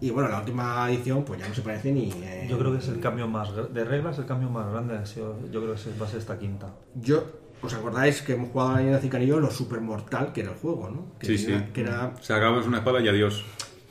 [0.00, 2.12] Y bueno, la última edición pues ya no se parece ni...
[2.22, 5.04] eh, Yo creo que es el cambio más de reglas, el cambio más grande ha
[5.06, 6.72] sido, yo creo que va a ser esta quinta.
[6.94, 7.24] Yo,
[7.62, 10.56] ¿os acordáis que hemos jugado a la de Anillos lo super mortal que era el
[10.58, 11.18] juego, ¿no?
[11.18, 11.72] Que Sí, tenía- sí.
[11.72, 13.44] Que era, Se acabas una espada y adiós.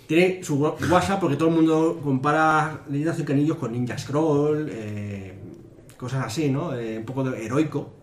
[0.07, 4.69] tiene su WhatsApp porque todo el mundo compara leyenda de Cinco Anillos con Ninja Scroll,
[4.71, 5.33] eh,
[5.97, 6.73] cosas así, ¿no?
[6.73, 7.93] Eh, un poco de heroico.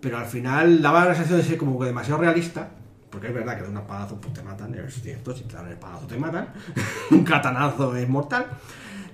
[0.00, 2.68] Pero al final daba la sensación de ser como que demasiado realista.
[3.14, 5.66] Porque es verdad que de un espadazo pues te matan, es cierto, si te dan
[5.66, 6.48] el espadazo te matan.
[7.12, 8.44] un katanazo es mortal.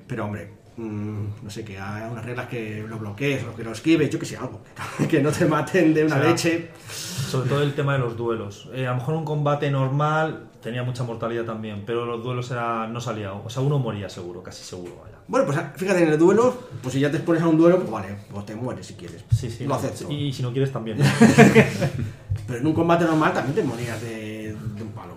[0.06, 3.72] Pero hombre, mm, no sé, que haya unas reglas que lo bloquees o que lo
[3.72, 4.62] esquives, yo que sé, algo.
[5.10, 6.70] que no te maten de una O sea, leche.
[6.88, 8.70] Sobre todo el tema de los duelos.
[8.72, 12.86] Eh, a lo mejor un combate normal tenía mucha mortalidad también, pero los duelos era,
[12.86, 13.34] no salía.
[13.34, 14.96] O sea, uno moría seguro, casi seguro.
[15.04, 15.18] Vaya.
[15.28, 17.90] Bueno, pues fíjate, en el duelo, pues si ya te expones a un duelo, pues
[17.90, 19.26] vale, pues te mueres si quieres.
[19.30, 19.66] Sí, sí.
[19.66, 20.10] Lo acepto.
[20.10, 20.96] Y si no quieres también.
[22.50, 25.14] Pero en un combate normal también te morías de, de un palo.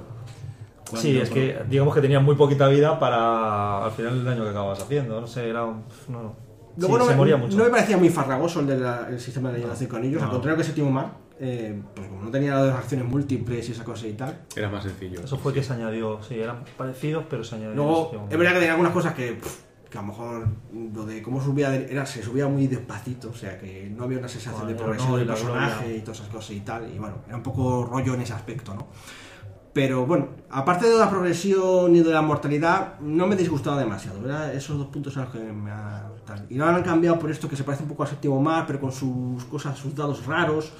[0.96, 4.50] sí, es que digamos que tenías muy poquita vida para al final el daño que
[4.52, 5.20] acabas haciendo.
[5.20, 5.84] No sé, era un...
[6.08, 6.36] No, no.
[6.78, 7.58] Luego Sí, no, se me, moría mucho.
[7.58, 10.28] no me parecía muy farragoso el del el sistema de leyenda de cinco anillos, al
[10.30, 10.34] No.
[10.34, 14.08] contrario que Séptimo Mar, eh, pues como no tenía las acciones múltiples y esa cosa
[14.08, 14.40] y tal.
[14.56, 15.20] Era más sencillo.
[15.24, 16.20] Eso fue que se añadió.
[16.28, 17.76] Sí, eran parecidos, pero se añadió.
[17.76, 19.60] Luego, es verdad que tenía algunas cosas que, pff,
[19.94, 20.48] que a lo mejor
[20.92, 24.28] lo de cómo subía, era, se subía muy despacito, o sea que no había una
[24.28, 27.38] sensación de progresión no, del personaje y todas esas cosas y tal, y bueno, era
[27.38, 28.88] un poco rollo en ese aspecto, ¿no?
[29.72, 34.22] Pero bueno, aparte de la progresión y de la mortalidad, no me disgustaba demasiado.
[34.22, 34.54] ¿verdad?
[34.54, 36.10] Esos dos puntos son los que me ha...
[36.50, 38.80] Y ahora han cambiado por esto que se parece un poco a Séptimo Mar, pero
[38.80, 40.72] con sus cosas, sus dados raros.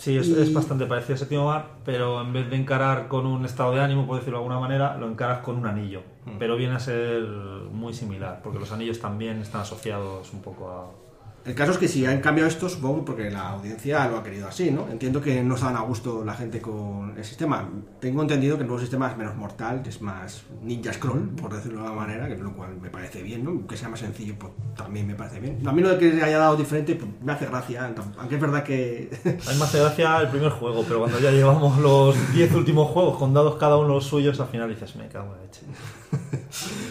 [0.00, 3.26] Sí, es, Y- es bastante parecido a Séptimo Mar, pero en vez de encarar con
[3.26, 6.00] un estado de ánimo, por decirlo de alguna manera, lo encaras con un anillo.
[6.24, 6.38] Mm.
[6.38, 7.22] Pero viene a ser
[7.70, 10.86] muy similar, porque los anillos también están asociados un poco a...
[11.44, 14.46] El caso es que si han cambiado esto, supongo porque la audiencia lo ha querido
[14.46, 14.88] así, ¿no?
[14.90, 17.66] Entiendo que no estaban a gusto la gente con el sistema.
[17.98, 21.80] Tengo entendido que el nuevo sistema es menos mortal, es más ninja scroll, por decirlo
[21.80, 23.66] de alguna manera, que lo cual me parece bien, ¿no?
[23.66, 25.66] Que sea más sencillo, pues también me parece bien.
[25.66, 28.40] A mí lo de que se haya dado diferente, pues, me hace gracia, aunque es
[28.40, 29.10] verdad que...
[29.24, 32.88] A mí me hace gracia el primer juego, pero cuando ya llevamos los 10 últimos
[32.90, 35.62] juegos con dados cada uno los suyos, al final dices, me cago en la leche.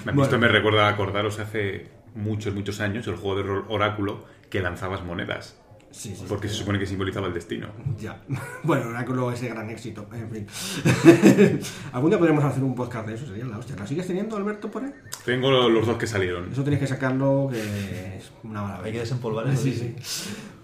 [0.13, 4.61] Mí esto me recuerda acordaros hace muchos, muchos años el juego de rol Oráculo que
[4.61, 5.57] lanzabas monedas.
[5.91, 7.67] sí, sí, Porque se supone que simbolizaba el destino.
[7.99, 8.21] Ya.
[8.63, 10.47] Bueno, Oráculo ese gran éxito, en fin.
[11.93, 13.75] Algún día podríamos hacer un podcast de eso, sería la hostia.
[13.77, 14.91] ¿La sigues teniendo, Alberto, por ahí?
[15.25, 16.51] Tengo los dos que salieron.
[16.51, 18.85] Eso tenéis que sacarlo, que es una maravilla.
[18.85, 19.61] Hay que desempolvar eso.
[19.63, 19.95] Sí, sí.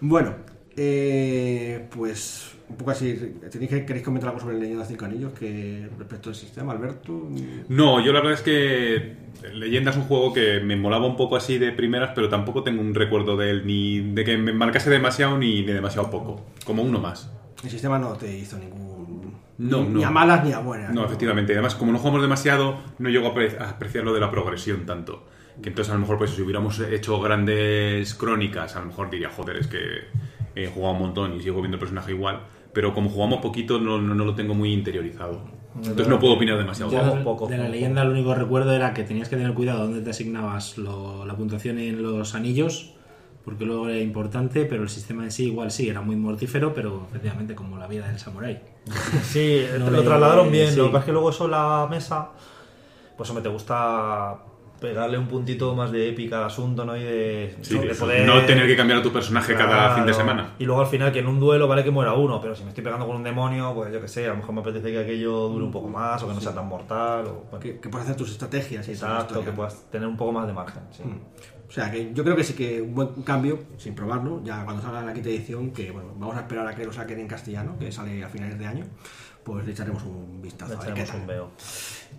[0.01, 0.35] Bueno,
[0.75, 3.37] eh, pues un poco así.
[3.51, 6.73] ¿Tenéis que, ¿Queréis comentar algo sobre el Leyenda de Cinco Anillos que respecto al sistema,
[6.73, 7.29] Alberto?
[7.69, 9.15] No, yo la verdad es que
[9.53, 12.81] Leyenda es un juego que me molaba un poco así de primeras, pero tampoco tengo
[12.81, 16.45] un recuerdo de él ni de que me marcase demasiado ni de demasiado poco.
[16.65, 17.31] Como uno más.
[17.63, 19.35] El sistema no te hizo ningún.
[19.57, 19.97] No, ni, no.
[19.99, 20.93] ni a malas ni a buenas.
[20.93, 21.53] No, efectivamente.
[21.53, 25.25] Además, como no jugamos demasiado, no llego a apreciar lo de la progresión tanto.
[25.61, 29.29] Que entonces, a lo mejor, pues si hubiéramos hecho grandes crónicas, a lo mejor diría,
[29.29, 29.79] joder, es que
[30.55, 32.41] he jugado un montón y sigo viendo el personaje igual.
[32.75, 35.39] Pero como jugamos poquito, no, no, no lo tengo muy interiorizado.
[35.77, 36.91] Entonces, no puedo opinar demasiado.
[36.91, 37.73] Yo poco, de la poco.
[37.73, 41.25] leyenda lo único que recuerdo era que tenías que tener cuidado donde te asignabas lo-
[41.25, 42.93] la puntuación en los anillos,
[43.43, 47.05] porque luego era importante, pero el sistema en sí igual sí, era muy mortífero, pero
[47.09, 48.59] efectivamente como la vida del samurái.
[49.23, 50.69] Sí, No lo le- trasladaron bien.
[50.71, 50.77] sí.
[50.77, 52.29] Lo que pasa es que luego eso la mesa,
[53.17, 54.35] pues hombre, te gusta
[54.89, 56.95] pegarle un puntito más de épica al asunto, ¿no?
[56.95, 60.05] Y de, Sí, de eso, poder- No tener que cambiar a tu personaje cada fin
[60.05, 60.53] de semana.
[60.59, 62.69] Y luego al final que en un duelo vale que muera uno, pero si me
[62.69, 64.99] estoy pegando con un demonio, pues yo que sé, a lo mejor me apetece que
[64.99, 67.25] aquello dure un poco más o que no sea tan mortal.
[67.27, 70.31] O, bueno, Que, que puedes hacer tus estrategias y exacto, que puedas tener un poco
[70.31, 70.83] más de margen.
[70.91, 71.03] sí.
[71.67, 74.83] O sea, que yo creo que sí que un buen cambio, sin probarlo, ya cuando
[74.83, 77.75] salga la quinta edición, que bueno, vamos a esperar a que lo saquen en castellano,
[77.79, 78.85] que sale a finales de año,
[79.45, 80.73] pues le echaremos un vistazo.
[80.73, 81.51] Le a ver qué echaremos un veo.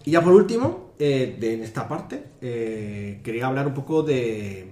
[0.05, 4.71] Y ya por último, eh, de, en esta parte, eh, quería hablar un poco de,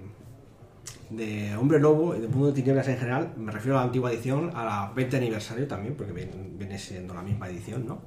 [1.09, 3.33] de Hombre Lobo y de Mundo de Tinieblas en general.
[3.35, 7.13] Me refiero a la antigua edición, a la 20 aniversario también, porque viene, viene siendo
[7.13, 7.99] la misma edición, ¿no?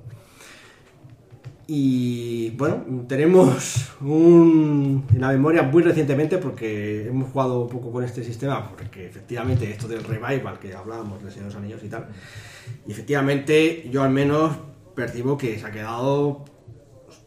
[1.71, 8.03] Y bueno, tenemos un, en la memoria muy recientemente, porque hemos jugado un poco con
[8.03, 11.89] este sistema, porque efectivamente esto del revival que hablábamos de Señor de los Anillos y
[11.91, 12.09] tal,
[12.87, 14.57] y efectivamente yo al menos
[14.95, 16.47] percibo que se ha quedado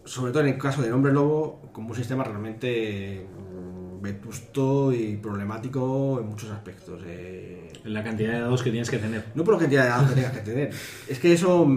[0.05, 5.17] sobre todo en el caso del hombre lobo, como un sistema realmente mm, vetusto y
[5.17, 7.01] problemático en muchos aspectos.
[7.05, 9.25] Eh, La cantidad de dados que tienes que tener.
[9.35, 10.71] no por la cantidad de dados que tengas que tener,
[11.07, 11.67] es que eso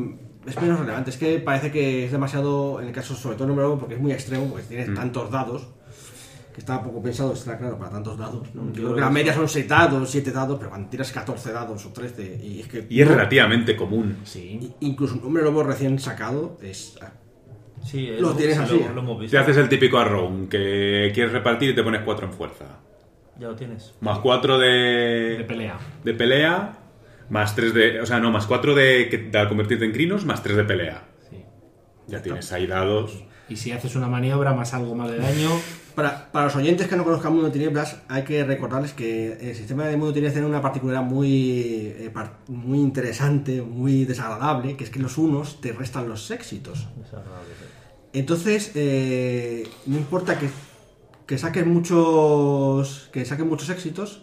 [0.47, 1.11] es menos relevante.
[1.11, 4.01] Es que parece que es demasiado, en el caso sobre todo hombre lobo, porque es
[4.01, 5.69] muy extremo, porque tienes tantos dados,
[6.53, 8.47] que está poco pensado, está claro, para tantos dados.
[8.55, 8.67] ¿no?
[8.67, 11.53] Yo Yo creo que la media son 6 dados, 7 dados, pero cuando tiras 14
[11.53, 12.87] dados o 13, y es que.
[12.89, 14.19] Y es no- relativamente común.
[14.25, 14.73] Sí.
[14.81, 16.97] Incluso un hombre lobo recién sacado es.
[17.85, 19.37] Sí, Lo tienes sí, así, Lo, lo hemos visto.
[19.37, 22.65] Te haces el típico arrow que quieres repartir y te pones 4 en fuerza.
[23.39, 23.93] Ya lo tienes.
[24.01, 24.69] Más 4 de,
[25.39, 25.77] De pelea.
[26.05, 26.73] de pelea,
[27.31, 28.01] más 3 de.
[28.01, 31.05] O sea, no, más 4 de, que- de convertirte en crinos, más 3 de pelea.
[31.31, 31.39] Sí.
[32.09, 33.25] Ya tienes ahí dados.
[33.49, 35.51] Y si haces una maniobra más algo más de daño,
[35.95, 39.87] Para, para los oyentes que no conozcan Mundo Tinieblas, hay que recordarles que el sistema
[39.87, 44.91] de Mundo Tinieblas tiene una particularidad muy, eh, par- muy interesante, muy desagradable, que es
[44.91, 46.89] que los unos te restan los éxitos.
[46.97, 47.65] Desagradable, sí.
[48.15, 50.49] Entonces, eh, no importa que,
[51.27, 54.23] que saques muchos que saquen muchos éxitos,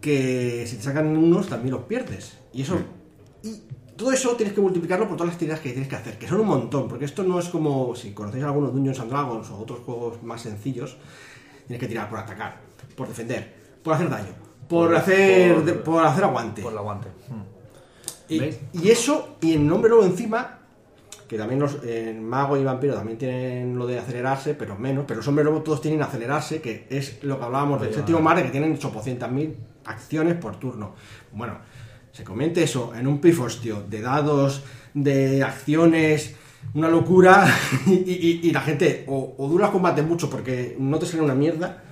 [0.00, 2.38] que si te sacan unos también los pierdes.
[2.52, 2.78] Y eso
[3.42, 3.54] y
[3.96, 6.40] todo eso tienes que multiplicarlo por todas las tiradas que tienes que hacer, que son
[6.40, 9.80] un montón, porque esto no es como si conocéis algunos Dungeons and Dragons o otros
[9.80, 10.96] juegos más sencillos,
[11.66, 12.60] tienes que tirar por atacar,
[12.96, 14.28] por defender, por hacer daño,
[14.68, 16.62] por, Por- hacer por- de- por hacer aguante.
[16.62, 17.08] Por el aguante.
[17.28, 18.34] Mm.
[18.74, 20.58] Y, eso, y en nombre luego encima,
[21.26, 25.18] que también los en mago y vampiro también tienen lo de acelerarse, pero menos, pero
[25.18, 28.50] los hombres lobo todos tienen acelerarse, que es lo que hablábamos del séptimo mar, que
[28.50, 29.54] tienen 800.000
[29.88, 30.94] acciones por turno.
[31.32, 31.54] Bueno,
[32.12, 34.62] se comente eso en un pifostio de dados,
[34.94, 36.34] de acciones,
[36.74, 37.46] una locura,
[37.86, 41.22] y, y- y la gente o, o dura el combate mucho porque no te sale
[41.22, 41.82] una mierda,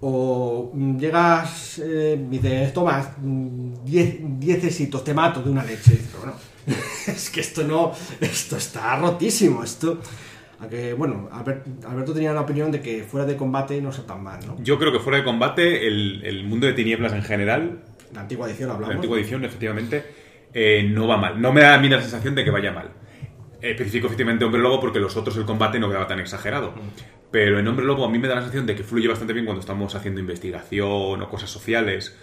[0.00, 5.92] o mm, llegas, eh, dices, toma, 10 éxitos, te mato de una leche.
[5.94, 6.38] Y dices, pero bueno,
[7.06, 10.00] es que esto no, esto está rotísimo, esto...
[10.60, 14.22] Aunque, bueno, Albert- Alberto tenía la opinión de que fuera de combate no está tan
[14.22, 14.56] mal, ¿no?
[14.62, 18.48] Yo creo que fuera de combate, el, el mundo de tinieblas en general, La antigua
[18.48, 18.96] edición la hablamos.
[18.96, 20.04] antigua edición, efectivamente,
[20.52, 21.40] eh, no va mal.
[21.40, 22.90] No me da a mí la sensación de que vaya mal.
[23.60, 26.74] Especifico efectivamente Hombre Lobo porque los otros el combate no quedaba tan exagerado.
[27.30, 29.44] Pero en Hombre Lobo a mí me da la sensación de que fluye bastante bien
[29.46, 32.16] cuando estamos haciendo investigación o cosas sociales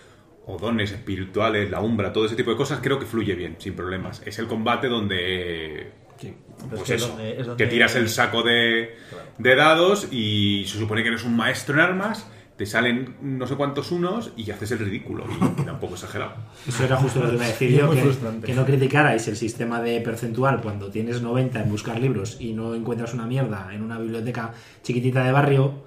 [0.48, 3.76] o dones espirituales, la umbra, todo ese tipo de cosas, creo que fluye bien, sin
[3.76, 4.22] problemas.
[4.26, 6.34] Es el combate donde Sí.
[6.70, 8.96] Pues que es eso, donde- es donde- que tiras el saco de,
[9.38, 12.26] de dados y se supone que eres un maestro en armas,
[12.56, 15.26] te salen no sé cuántos unos y haces el ridículo.
[15.60, 16.36] Y tampoco exagerado.
[16.66, 19.82] eso era justo lo que iba a decir yo, que, que no criticarais el sistema
[19.82, 24.00] de percentual cuando tienes 90 en buscar libros y no encuentras una mierda en una
[24.00, 25.84] biblioteca chiquitita de barrio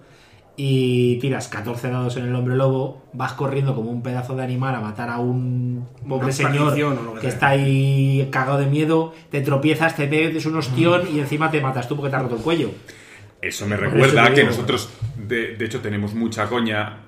[0.61, 4.75] y tiras 14 dados en el hombre lobo, vas corriendo como un pedazo de animal
[4.75, 6.75] a matar a un pobre señor
[7.21, 11.61] que está ahí cagado de miedo, te tropiezas, te metes un ostión y encima te
[11.61, 12.73] matas tú porque te has roto el cuello.
[13.40, 14.51] Eso me recuerda eso que digo.
[14.51, 17.05] nosotros, de, de hecho, tenemos mucha coña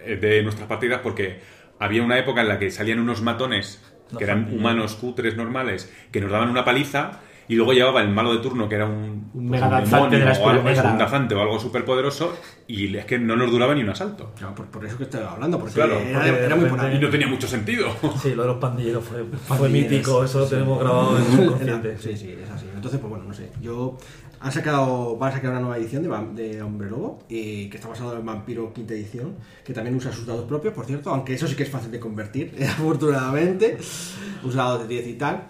[0.00, 1.40] eh, de nuestras partidas porque
[1.78, 3.82] había una época en la que salían unos matones
[4.16, 8.32] que eran humanos cutres normales que nos daban una paliza y luego llevaba el malo
[8.34, 11.58] de turno que era un, Un pues, de la o algo, un danzante o algo
[11.60, 14.32] súper poderoso y es que no nos duraba ni un asalto.
[14.36, 16.92] Claro, por, por eso que estoy hablando, porque Claro, era, porque de era muy por.
[16.92, 17.88] Y no tenía mucho sentido.
[18.22, 21.88] Sí, lo de los pandilleros fue, mítico, eso lo tenemos grabado en el subconsciente.
[21.90, 22.66] Era- Sí, sí, es así.
[22.74, 23.50] Entonces, pues bueno, no sé.
[23.60, 23.96] Yo.
[24.38, 27.78] Han sacado, van a sacar una nueva edición de, Vam- de Hombre Lobo, y que
[27.78, 31.32] está basado en Vampiro quinta edición, que también usa sus dados propios, por cierto, aunque
[31.34, 33.78] eso sí que es fácil de convertir, afortunadamente.
[34.44, 35.44] Usa dados de 10 y tal.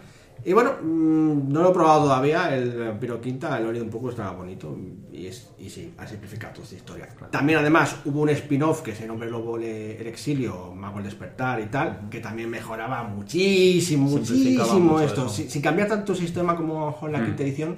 [0.49, 4.11] Y bueno, mm, no lo he probado todavía, el Vampiro quinta, he leído un poco,
[4.11, 4.79] estaba bonito,
[5.13, 7.09] y, es, y sí, ha simplificado toda esta historia.
[7.33, 11.05] También, además, hubo un spin-off que es el Hombre Lobo le- el exilio, Mago el
[11.05, 14.09] despertar y tal, que también mejoraba muchísimo,
[14.69, 17.77] muchísimo esto, sin, sin cambiar tanto el sistema como en la quinta edición.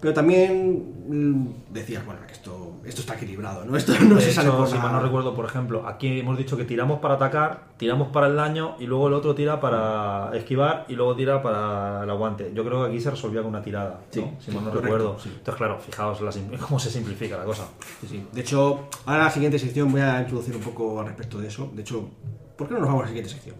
[0.00, 3.76] Pero también mm, decías, bueno, que esto, esto está equilibrado, ¿no?
[3.82, 6.36] Esto no De se sale hecho, por si mal no recuerdo, por ejemplo, aquí hemos
[6.36, 10.30] dicho que tiramos para atacar, tiramos para el daño y luego el otro tira para
[10.34, 12.52] esquivar y luego tira para el aguante.
[12.54, 14.06] Yo creo que aquí se resolvía con una tirada, ¿no?
[14.10, 15.18] Sí, si mal no correcto, recuerdo.
[15.18, 15.28] sí.
[15.28, 16.32] Entonces, claro, fijaos la
[16.66, 17.64] cómo se simplifica la cosa.
[18.08, 18.26] Sí.
[18.32, 21.48] De hecho, ahora en la siguiente sección voy a introducir un poco al respecto de
[21.48, 21.70] eso.
[21.74, 22.08] De hecho,
[22.56, 23.56] ¿por qué no nos vamos a la siguiente sección?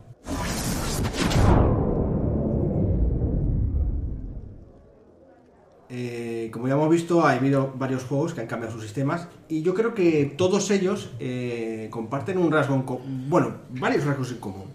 [5.95, 9.63] Eh, como ya hemos visto, ha habido varios juegos que han cambiado sus sistemas y
[9.63, 12.83] yo creo que todos ellos eh, comparten un rasgo,
[13.29, 14.73] bueno, varios rasgos en común.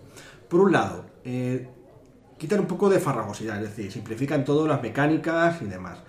[0.47, 1.67] Por un lado, eh,
[2.38, 5.99] quitan un poco de farragosidad, es decir, simplifican todo, las mecánicas y demás.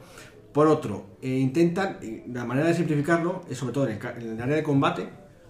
[0.53, 1.99] Por otro, eh, intentan,
[2.33, 5.09] la manera de simplificarlo es sobre todo en el, área de combate,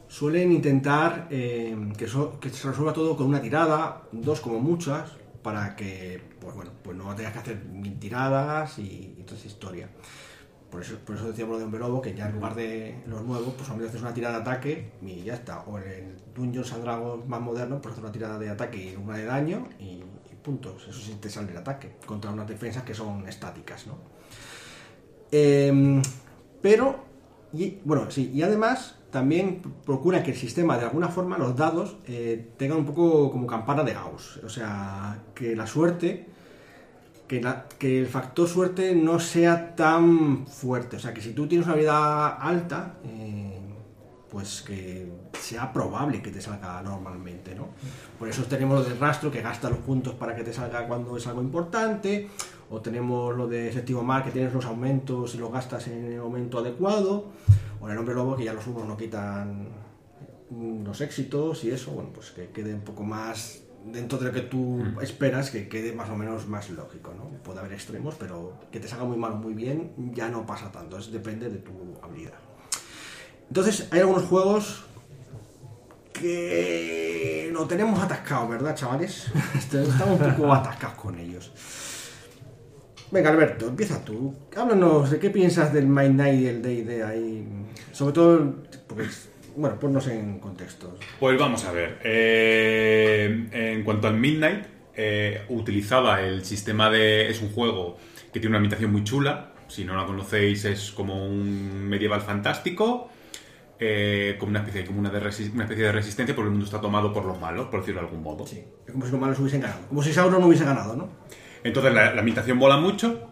[0.09, 6.21] suelen intentar eh, que, se resuelva todo con una tirada, dos como muchas, para que,
[6.41, 9.89] pues bueno, pues no tengas que hacer mil tiradas y toda esa historia.
[10.71, 13.23] Por eso, por eso decíamos lo de Hombre Lobo, que ya en lugar de los
[13.23, 15.61] nuevos, pues hombre, haces una tirada de ataque y ya está.
[15.61, 18.97] O en el Dungeons and Dragons más moderno, pues haces una tirada de ataque y
[18.97, 20.87] una de daño y, y puntos.
[20.89, 23.97] Eso sí te sale el ataque, contra unas defensas que son estáticas, ¿no?
[25.31, 26.03] Em,
[26.61, 27.09] pero
[27.85, 32.53] bueno, sí, y además también procura que el sistema, de alguna forma, los dados eh,
[32.59, 34.39] tengan un poco como campana de Gauss.
[34.45, 36.27] O sea, que la suerte,
[37.29, 40.97] que, el factor suerte no sea tan fuerte.
[40.97, 43.61] O sea, que si tú tienes una habilidad alta, eh,
[44.31, 47.69] pues que sea probable que te salga normalmente, ¿no?
[48.19, 51.17] Por eso tenemos lo del rastro, que gasta los puntos para que te salga cuando
[51.17, 52.29] es algo importante.
[52.71, 56.21] O tenemos lo de efectivo mar, que tienes los aumentos y los gastas en el
[56.21, 57.27] momento adecuado.
[57.81, 59.69] O en el hombre lobo, que ya los humos no quitan
[60.85, 64.43] los éxitos y eso, bueno, pues que quede un poco más dentro de lo que
[64.43, 67.25] tú esperas, que quede más o menos más lógico, ¿no?
[67.43, 70.71] Puede haber extremos, pero que te salga muy mal o muy bien ya no pasa
[70.71, 71.73] tanto, es depende de tu
[72.03, 72.35] habilidad.
[73.49, 74.85] Entonces, hay algunos juegos
[76.13, 79.27] que lo tenemos atascado, ¿verdad, chavales?
[79.55, 81.53] Estamos un poco atascados con ellos.
[83.11, 84.35] Venga, Alberto, empieza tú.
[84.55, 87.49] Háblanos de qué piensas del My Night y el Day de ahí.
[87.93, 88.55] Sobre todo,
[88.87, 89.07] porque,
[89.59, 90.97] bueno, ponnos en contexto.
[91.21, 91.99] Pues vamos a ver.
[92.05, 97.29] eh, en cuanto al Midnight, eh, utilizaba el sistema de.
[97.31, 97.97] Es un juego
[98.33, 99.53] que tiene una ambientación muy chula.
[99.69, 103.11] Si no la conocéis, es como un medieval fantástico.
[103.81, 105.29] eh, como una especie, como una, de una
[105.65, 108.23] especie de resistencia, porque el mundo está tomado por los malos, por decirlo de algún
[108.25, 108.45] modo.
[108.47, 109.87] Sí, es como si los malos hubiesen ganado.
[109.89, 111.09] Como si Sauron no hubiese ganado, ¿no?
[111.63, 113.31] Entonces la, la ambientación mola mucho.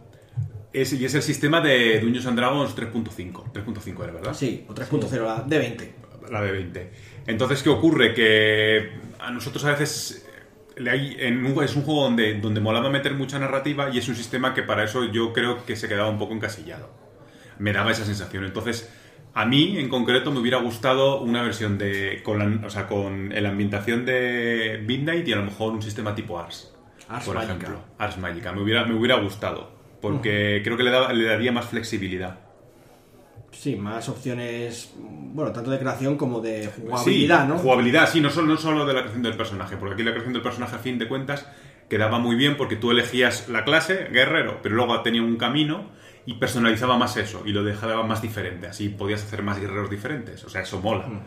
[0.73, 3.53] Es, y es el sistema de Dungeons and Dragons 3.5.
[3.53, 4.35] 3.5 era, ¿verdad?
[4.35, 5.95] Sí, o 3.0, la de 20.
[6.31, 6.91] La de 20.
[7.27, 8.15] Entonces, ¿qué ocurre?
[8.15, 10.27] Que a nosotros a veces
[10.77, 14.09] le hay- en un- es un juego donde, donde molaba meter mucha narrativa y es
[14.09, 16.91] un sistema que para eso yo creo que se quedaba un poco encasillado.
[17.59, 18.45] Me daba esa sensación.
[18.45, 18.93] Entonces,
[19.35, 23.31] a mí en concreto me hubiera gustado una versión de con la, o sea, con
[23.31, 26.73] la ambientación de Midnight y a lo mejor un sistema tipo Ars.
[27.09, 27.55] Ars por Magica.
[27.55, 27.85] ejemplo.
[27.99, 28.53] Ars Magica.
[28.53, 29.75] Me hubiera, me hubiera gustado.
[30.03, 32.41] Porque creo que le, daba- le daría más flexibilidad.
[33.59, 37.59] Sí, más opciones, bueno, tanto de creación como de jugabilidad, sí, ¿no?
[37.59, 40.35] Jugabilidad, sí, no solo, no solo de la creación del personaje, porque aquí la creación
[40.35, 41.47] del personaje, a fin de cuentas,
[41.89, 45.87] quedaba muy bien porque tú elegías la clase, guerrero, pero luego tenía un camino
[46.27, 48.67] y personalizaba más eso y lo dejaba más diferente.
[48.67, 50.45] Así podías hacer más guerreros diferentes.
[50.45, 51.07] O sea, eso mola.
[51.07, 51.23] Mm.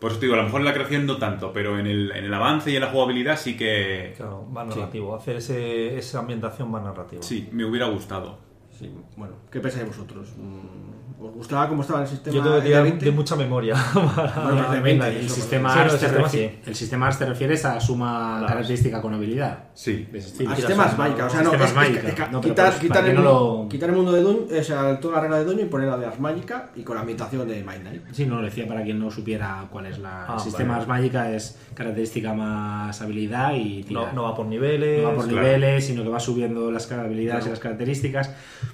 [0.00, 2.10] Por eso te digo, a lo mejor en la creación no tanto, pero en el,
[2.12, 4.14] en el avance y en la jugabilidad sí que.
[4.16, 5.14] Claro, más narrativo.
[5.14, 7.22] Hacer ese, esa ambientación más narrativa.
[7.22, 8.38] Sí, me hubiera gustado.
[8.70, 10.32] Sí, bueno, ¿qué pensáis vosotros?
[10.38, 13.04] Mm, ¿Os gustaba cómo estaba el sistema Yo tengo que de tirar 20?
[13.04, 13.74] de mucha memoria.
[14.16, 16.50] para- Bueno, de 20, el, eso, sistema sí, no, ARS el te sistema sí.
[16.66, 18.46] el sistema ARS te refieres a suma Claro.
[18.46, 19.64] característica con habilidad.
[19.74, 20.08] Sí.
[20.48, 22.00] Ah, sistemas mágica, o sea, no, Sistemas es, mágica.
[22.08, 24.58] es- es- No, pero quitar, pues, quitar el, no lo- quitar el mundo de Dune,
[24.58, 26.94] o sea, toda la regla de Dune y poner la de Ars Magica y con
[26.94, 28.02] la ambientación de Mind Night.
[28.12, 30.24] Sí, no, lo decía para quien no supiera cuál es la.
[30.26, 30.80] Ah, el sistema vale.
[30.80, 35.02] ARS mágica es característica más habilidad y No, no va por niveles.
[35.02, 35.42] No va por claro.
[35.46, 37.46] niveles, sino que va subiendo las habilidades Claro.
[37.46, 38.30] y las características.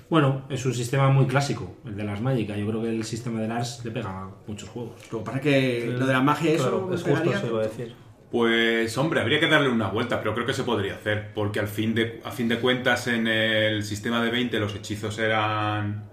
[0.08, 2.56] Bueno, es un sistema muy clásico, el de las mágicas.
[2.56, 4.94] Yo creo que el sistema de Lars le pega a muchos juegos.
[5.10, 7.62] Lo que pasa es que lo de la magia, eso Claro, es justo iba a
[7.64, 7.94] decir.
[8.30, 11.68] Pues hombre, habría que darle una vuelta, pero creo que se podría hacer, porque al
[11.68, 16.08] fin de, a fin de cuentas en el sistema de 20 los hechizos eran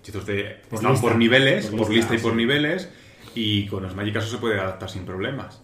[0.00, 1.08] hechizos de Por estaban lista.
[1.08, 2.36] por niveles, Por por, lista, lista y por sí.
[2.38, 2.92] niveles,
[3.34, 5.62] y con las mágicas eso se puede adaptar sin problemas.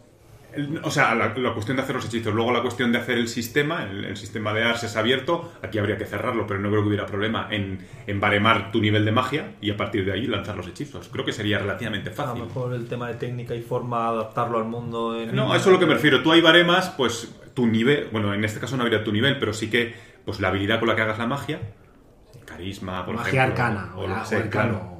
[0.82, 3.28] O sea, la, la cuestión de hacer los hechizos, luego la cuestión de hacer el
[3.28, 6.82] sistema, el, el sistema de Ars es abierto, aquí habría que cerrarlo, pero no creo
[6.82, 10.26] que hubiera problema en, en baremar tu nivel de magia y a partir de ahí
[10.26, 11.09] lanzar los hechizos.
[11.09, 12.42] Creo que sería relativamente A lo fácil.
[12.44, 15.18] mejor el tema de técnica y forma, adaptarlo al mundo.
[15.20, 16.22] En No, a eso es lo que me refiero.
[16.22, 19.52] Tú hay baremas, pues tu nivel, bueno, en este caso no habría tu nivel, pero
[19.52, 19.94] sí que
[20.24, 21.61] pues la habilidad con la que hagas la magia,
[22.44, 24.93] carisma, por Magia ejemplo, arcana o, o la- o arcano.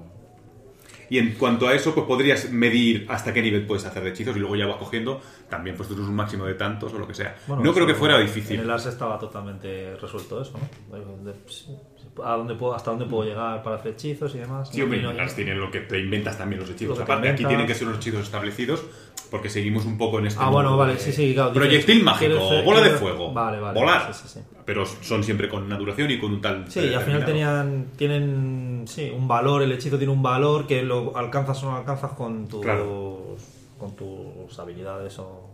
[1.15, 4.35] Y en cuanto a eso, pues podrías medir hasta qué nivel puedes hacer de hechizos
[4.37, 7.07] y luego ya vas cogiendo también pues tú tienes un máximo de tantos o lo
[7.07, 7.37] que sea.
[7.47, 8.59] Bueno, no creo que fuera En difícil.
[8.59, 12.25] el Ars estaba totalmente resuelto eso, ¿no?
[12.25, 14.71] A dónde puedo, hasta dónde puedo llegar para hacer hechizos y demás.
[14.73, 16.99] Sí, hombre, no- tienen lo que te inventas también los hechizos.
[16.99, 18.83] Lo Aparte, aquí tienen que ser unos hechizos establecidos
[19.31, 21.51] porque seguimos un poco en este Ah, bueno, vale, sí, sí, claro.
[21.51, 23.79] dices, Proyectil mágico, bola de fuego, Vale, vale.
[23.79, 24.13] volar.
[24.13, 24.41] Sí, sí, sí.
[24.65, 26.65] Pero son siempre con una duración y con un tal.
[26.71, 30.83] Sí, y al final tenían, tienen sí, un valor, el hechizo tiene un valor que
[30.83, 33.37] lo alcanzas o no alcanzas con tus, Claro.
[33.79, 35.51] con tus habilidades o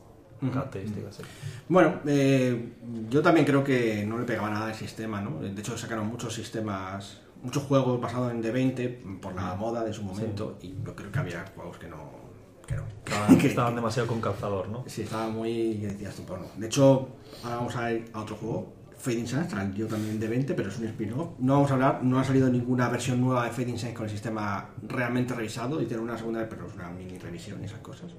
[0.53, 1.17] características.
[1.17, 1.23] sí.
[1.69, 2.73] Bueno, eh,
[3.11, 5.41] yo también creo que no le pegaba nada al sistema, ¿no?
[5.41, 10.03] De hecho, sacaron muchos sistemas, muchos juegos basados en D20 por la moda de su
[10.03, 12.21] momento y yo creo que había juegos que no...
[12.67, 12.85] Que no.
[13.05, 14.85] Estaban, Que- estaban demasiado con calzador, ¿no?
[14.87, 15.75] Sí, estaba muy...
[15.75, 16.47] decías tú, bueno.
[16.57, 17.09] De hecho,
[17.45, 18.73] ahora vamos a ir a otro juego.
[19.01, 21.31] Fading Suns, salió también de 20, pero es un spin-off.
[21.39, 24.11] No vamos a hablar, no ha salido ninguna versión nueva de Fading Suns con el
[24.11, 25.81] sistema realmente revisado.
[25.81, 28.13] Y tiene una segunda, pero es una mini revisión y esas cosas.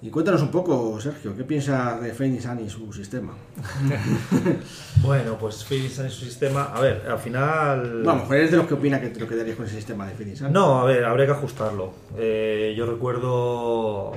[0.00, 3.34] Y cuéntanos un poco, Sergio, ¿qué piensas de Phoenix Sun y su sistema?
[5.02, 6.72] Bueno, pues Phoenix Sun y su sistema.
[6.74, 8.02] A ver, al final.
[8.02, 10.14] Lo mejor eres de los que opina que te lo quedarías con ese sistema de
[10.14, 10.52] Phoenix Sun.
[10.52, 11.92] No, a ver, habría que ajustarlo.
[12.16, 14.12] Eh, yo recuerdo.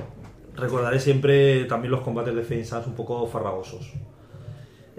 [0.56, 3.92] Recordaré siempre también los combates de Phoenix Suns un poco farragosos.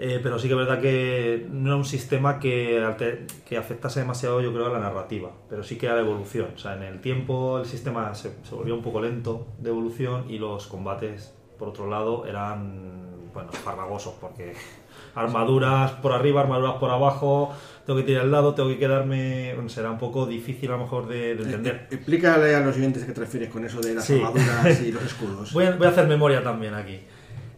[0.00, 3.98] Eh, pero sí que es verdad que no era un sistema que, alter- que afectase
[4.00, 5.30] demasiado, yo creo, a la narrativa.
[5.50, 6.48] Pero sí que a la evolución.
[6.54, 10.26] O sea, en el tiempo el sistema se, se volvió un poco lento de evolución
[10.30, 14.54] y los combates, por otro lado, eran bueno, farragosos porque
[15.16, 17.52] armaduras por arriba, armaduras por abajo,
[17.84, 19.52] tengo que tirar al lado, tengo que quedarme...
[19.54, 21.74] Bueno, será un poco difícil a lo mejor de, de entender.
[21.90, 24.14] Eh, Explícale a los oyentes qué te refieres con eso de las Sí.
[24.14, 25.52] armaduras y los escudos.
[25.52, 27.00] Voy a, voy a hacer memoria también aquí.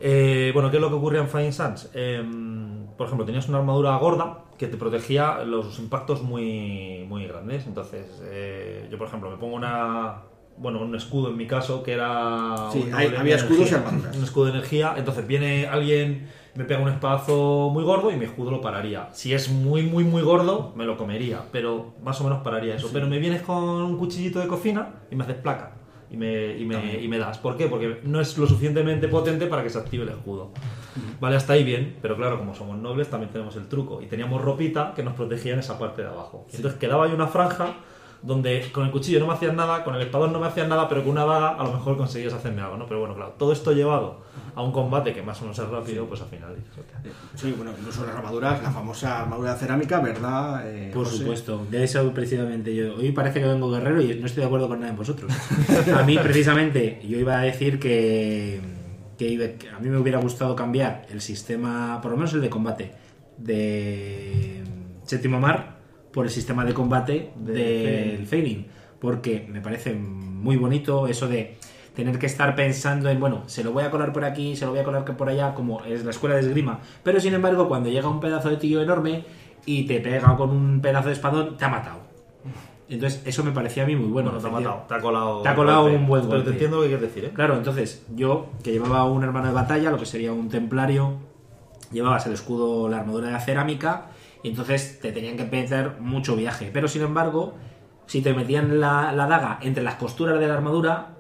[0.00, 1.90] Eh, bueno, ¿qué es lo que ocurría en Flying Suns?
[1.94, 7.66] Em, por ejemplo, tenías una armadura gorda que te protegía los impactos muy, muy grandes.
[7.66, 10.22] Entonces, eh, yo, por ejemplo, me pongo una.
[10.56, 12.68] Bueno, un escudo en mi caso, que era.
[12.72, 13.78] Sí, hay- había de escudos y energía.
[13.88, 14.16] armaduras.
[14.16, 14.94] Un escudo de energía.
[14.98, 19.08] Entonces, viene alguien, me pega un espadazo muy gordo y mi escudo lo pararía.
[19.12, 21.40] Si es muy, muy, muy gordo, me lo comería.
[21.52, 22.90] Pero más o menos pararía eso.
[22.92, 25.76] Pero me vienes con un cuchillito de cocina y me haces placa.
[26.10, 27.38] Y me, y, me, y me das.
[27.38, 27.66] ¿Por qué?
[27.66, 30.50] Porque no es lo suficientemente potente para que se active el escudo.
[31.20, 34.02] Vale, hasta ahí bien, pero claro, como somos nobles también tenemos el truco.
[34.02, 36.46] Y teníamos ropita que nos protegía en esa parte de abajo.
[36.52, 37.74] Entonces quedaba ahí una franja
[38.22, 40.88] donde con el cuchillo no me hacían nada, con el espadón no me hacían nada,
[40.88, 42.86] pero con una daga a lo mejor conseguías hacerme algo, ¿no?
[42.86, 44.18] Pero bueno, claro, todo esto llevado
[44.54, 46.50] a un combate que más o menos es rápido, pues al final...
[46.78, 47.12] "Hostia".
[47.36, 50.62] Sí, bueno, incluso las armaduras, la famosa armadura de cerámica, ¿verdad?
[50.66, 51.18] Eh, Por José?
[51.18, 52.94] supuesto, de eso precisamente yo.
[52.96, 55.32] Hoy parece que vengo guerrero y no estoy de acuerdo con nada de vosotros.
[55.96, 58.60] A mí, precisamente, yo iba a decir que,
[59.18, 62.40] que iba- que a mí me hubiera gustado cambiar el sistema, por lo menos el
[62.40, 62.92] de combate,
[63.38, 64.62] de
[65.04, 65.78] Séptimo Mar
[66.12, 68.66] por el sistema de combate del Failing.
[69.00, 71.56] Porque me parece muy bonito eso de
[71.94, 74.70] tener que estar pensando en, bueno, se lo voy a colar por aquí, se lo
[74.72, 76.80] voy a colar por allá, como es la escuela de esgrima.
[77.02, 79.24] Pero sin embargo, cuando llega un pedazo de tío enorme
[79.66, 82.00] y te pega con un pedazo de espadón, te ha matado.
[82.88, 84.30] Entonces, eso me parecía a mí muy bueno.
[84.30, 85.42] Bueno, te ha matado, te ha colado...
[85.42, 85.96] Te ha colado golpe.
[85.96, 86.44] un buen Pero golpe.
[86.46, 87.30] te entiendo lo que quieres decir, ¿eh?
[87.32, 91.14] Claro, entonces, yo, que llevaba un hermano de batalla, lo que sería un templario,
[91.92, 94.06] llevabas el escudo, la armadura de cerámica,
[94.42, 96.70] y entonces te tenían que meter mucho viaje.
[96.72, 97.54] Pero sin embargo,
[98.06, 101.10] si te metían la, la daga entre las costuras de la armadura,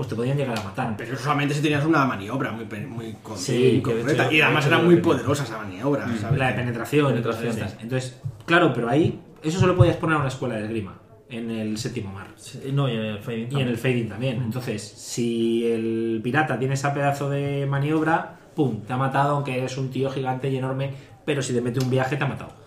[0.00, 0.94] pues te podían llegar a matar.
[0.96, 4.24] Pero solamente si tenías una maniobra muy, muy, con- Sí, concreta.
[4.24, 6.38] hecho- y además hecho era muy poderosa esa maniobra, ¿sabes?
[6.38, 7.78] La de penetración, Penetración, entonces, sí.
[7.82, 10.94] entonces, claro, pero ahí, eso solo podías poner a una escuela de esgrima,
[11.28, 12.28] en el séptimo mar.
[12.36, 14.42] Sí, No, y en el Fading Y en el fading también.
[14.42, 18.80] Entonces, si el pirata tiene ese pedazo de maniobra, ¡pum!
[18.86, 20.92] Te ha matado, aunque es un tío gigante y enorme,
[21.26, 22.58] pero si te mete un viaje, te ha matado.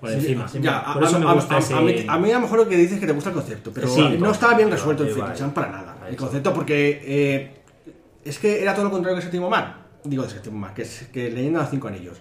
[0.00, 0.46] Por Sí, encima.
[0.62, 1.74] ya, Por a, eso a- me a- gusta a- ese...
[1.74, 3.34] a mí, a mí a lo mejor lo que dices es que te gusta el
[3.36, 5.89] concepto, pero Sí, no estaba bien resuelto en Sun para nada.
[6.10, 7.62] El concepto, porque eh,
[8.24, 9.76] es que era todo lo contrario que Séptimo Mar.
[10.04, 12.18] Digo de Séptimo Mar, que es que leyendo los cinco anillos.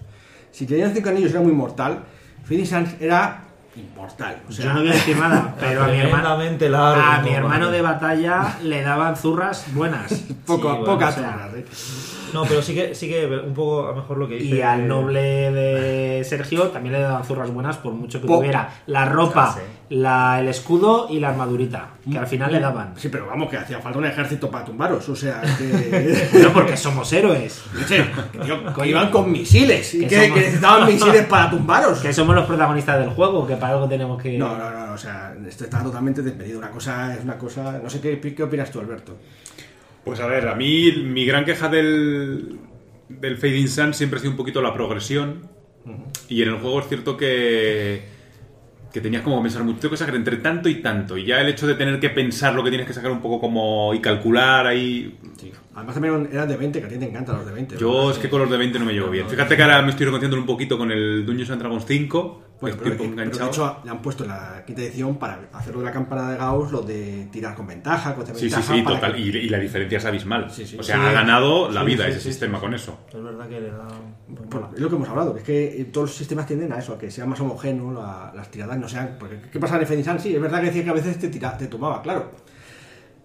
[0.52, 2.00] Si leyendo los cinco anillos era muy mortal,
[2.44, 3.44] Phoenix era
[3.76, 4.42] inmortal.
[4.50, 7.02] O sea, Yo no voy a decir nada, pero a mi hermano, largo.
[7.02, 7.36] a mi ¿no?
[7.38, 10.12] hermano de batalla le daban zurras buenas.
[10.46, 11.66] poco, Sí, bueno, pocas o sea, horas, ¿eh?
[12.34, 14.58] No, pero sí que, sí que un poco a lo mejor lo que dice...
[14.58, 15.22] Y al noble
[15.52, 19.62] de Sergio también le daban zurras buenas por mucho que Po- tuviera la ropa, Sí.
[19.90, 22.94] La, el escudo y la armadurita, que al final le daban.
[22.96, 25.10] Sí, pero vamos, que hacía falta un ejército para tumbaros.
[25.10, 26.30] O sea, que.
[26.44, 27.64] No porque somos héroes.
[27.74, 31.50] No sé, que, tío, que iban con misiles y Que somos- que necesitaban misiles para
[31.50, 32.00] tumbaros.
[32.00, 34.38] Que somos los protagonistas del juego, que para algo tenemos que...
[34.38, 36.60] No, no, no, o sea, esto está totalmente despedido.
[36.60, 37.80] Una cosa es una cosa.
[37.84, 39.18] No sé qué, qué opinas tú, Alberto.
[40.06, 42.60] Pues a ver, a mí mi gran queja del,
[43.10, 45.48] del Fading Sun siempre ha sido un poquito la progresión.
[46.28, 48.04] Y en el juego es cierto que,
[48.92, 49.80] que tenías como que pensar mucho.
[49.80, 51.18] Tengo que sacar entre tanto y tanto.
[51.18, 53.40] Y ya el hecho de tener que pensar lo que tienes que sacar un poco
[53.40, 55.18] como y calcular ahí.
[55.76, 57.78] Además, también eran de 20, que a ti te encantan los de 20.
[57.78, 58.12] Yo ¿verdad?
[58.14, 59.28] es que con los de 20 no me llevo bien.
[59.30, 62.42] Fíjate que ahora me estoy reconociendo un poquito con el Dungeons and Dragons 5.
[62.60, 65.80] que Bueno, pero, pero de hecho le han puesto en la quinta edición para hacerlo
[65.80, 68.74] de la campana de Gauss, lo de tirar con ventaja, con Sí, sí, ventaja.
[68.76, 69.14] sí, para total.
[69.16, 70.52] que- Y, y la diferencia es abismal.
[70.52, 70.78] Sí, sí.
[70.78, 71.02] o sea, Sí.
[71.02, 72.76] ha ganado la Sí, vida sí, ese sí, sistema sí, con sí.
[72.76, 73.00] eso.
[73.14, 73.88] Es verdad que le da...
[74.28, 76.94] Bueno, es lo que hemos hablado, que es que todos los sistemas tienden a eso,
[76.94, 79.16] a que sea más homogéneo, la- las tiradas no sean.
[79.18, 80.20] Porque, ¿Qué pasa en Phoenix Sun?
[80.20, 82.32] Sí, es verdad que decía que a veces te, tira, te tumbaba, claro.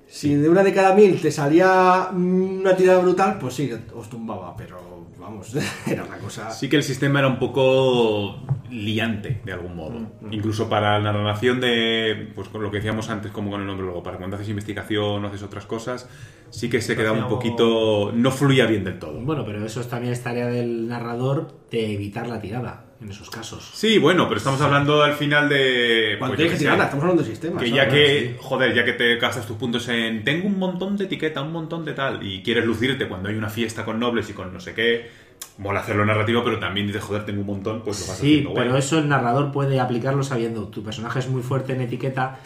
[0.06, 4.08] Si de una de cada mil te salía mm, una tirada brutal, pues sí, os
[4.08, 6.50] tumbaba, pero vamos, era una cosa.
[6.50, 8.40] Sí que el sistema era un poco
[8.70, 9.94] liante, de algún modo.
[10.30, 13.86] Incluso para la narración de, pues con lo que decíamos antes, como con el nombre
[13.86, 16.08] luego, para cuando haces investigación o haces otras cosas,
[16.50, 18.12] sí que se quedaba un poquito...
[18.12, 19.20] No fluía bien del todo.
[19.20, 22.84] Bueno, pero eso es también es tarea del narrador de evitar la tirada.
[23.04, 23.70] En esos casos.
[23.74, 26.16] Sí, bueno, pero estamos hablando al final de.
[26.18, 27.62] Cuando pues, tienes que qué tirar, sé, estamos hablando de sistemas.
[27.62, 30.96] Que ya Bueno, que, joder, ya que te gastas tus puntos en tengo un montón
[30.96, 34.28] de etiqueta, un montón de tal, y quieres lucirte cuando hay una fiesta con nobles
[34.30, 35.10] y con no sé qué,
[35.58, 38.54] mola hacerlo narrativo, pero también dices, joder, tengo un montón, pues lo vas Sí, haciendo
[38.54, 38.80] pero guay.
[38.80, 42.40] eso el narrador puede aplicarlo sabiendo tu personaje es muy fuerte en etiqueta,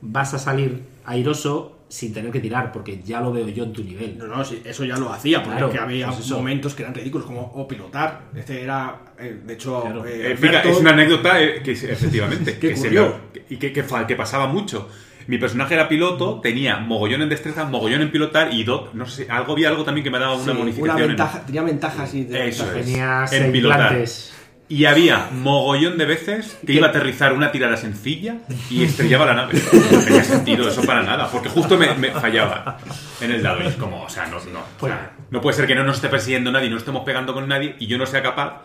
[0.00, 3.82] vas a salir airoso sin tener que tirar, porque ya lo veo yo en tu
[3.82, 4.16] nivel.
[4.16, 6.36] No, no, sí, eso ya lo hacía, porque Claro, es que había pues eso.
[6.36, 8.22] momentos que eran ridículos, como o pilotar.
[8.34, 10.06] Este era, eh, de hecho, Claro.
[10.06, 11.34] eh, Eh, es una anécdota
[11.64, 13.10] que efectivamente ¿Qué que se me-
[13.50, 14.88] y que, que pasaba mucho.
[15.26, 19.26] Mi personaje era piloto, tenía mogollón en destreza, mogollón en pilotar y dot, no sé,
[19.28, 20.94] algo había algo también que me daba una sí, bonificación.
[20.94, 22.76] una en- ventaja, tenía ventajas y de Eso ventajas.
[22.80, 22.86] es.
[22.86, 23.80] Tenías En pilotar.
[23.80, 24.32] implantes.
[24.70, 28.36] Y había mogollón de veces que iba a aterrizar una tirada sencilla
[28.70, 29.60] y estrellaba la nave.
[29.92, 32.78] No tenía sentido eso para nada, porque justo me, me fallaba
[33.20, 33.62] en el dado.
[33.64, 35.96] Y es como, o sea, no, no, o sea, no puede ser que no nos
[35.96, 38.62] esté persiguiendo nadie, no estemos pegando con nadie y yo no sea capaz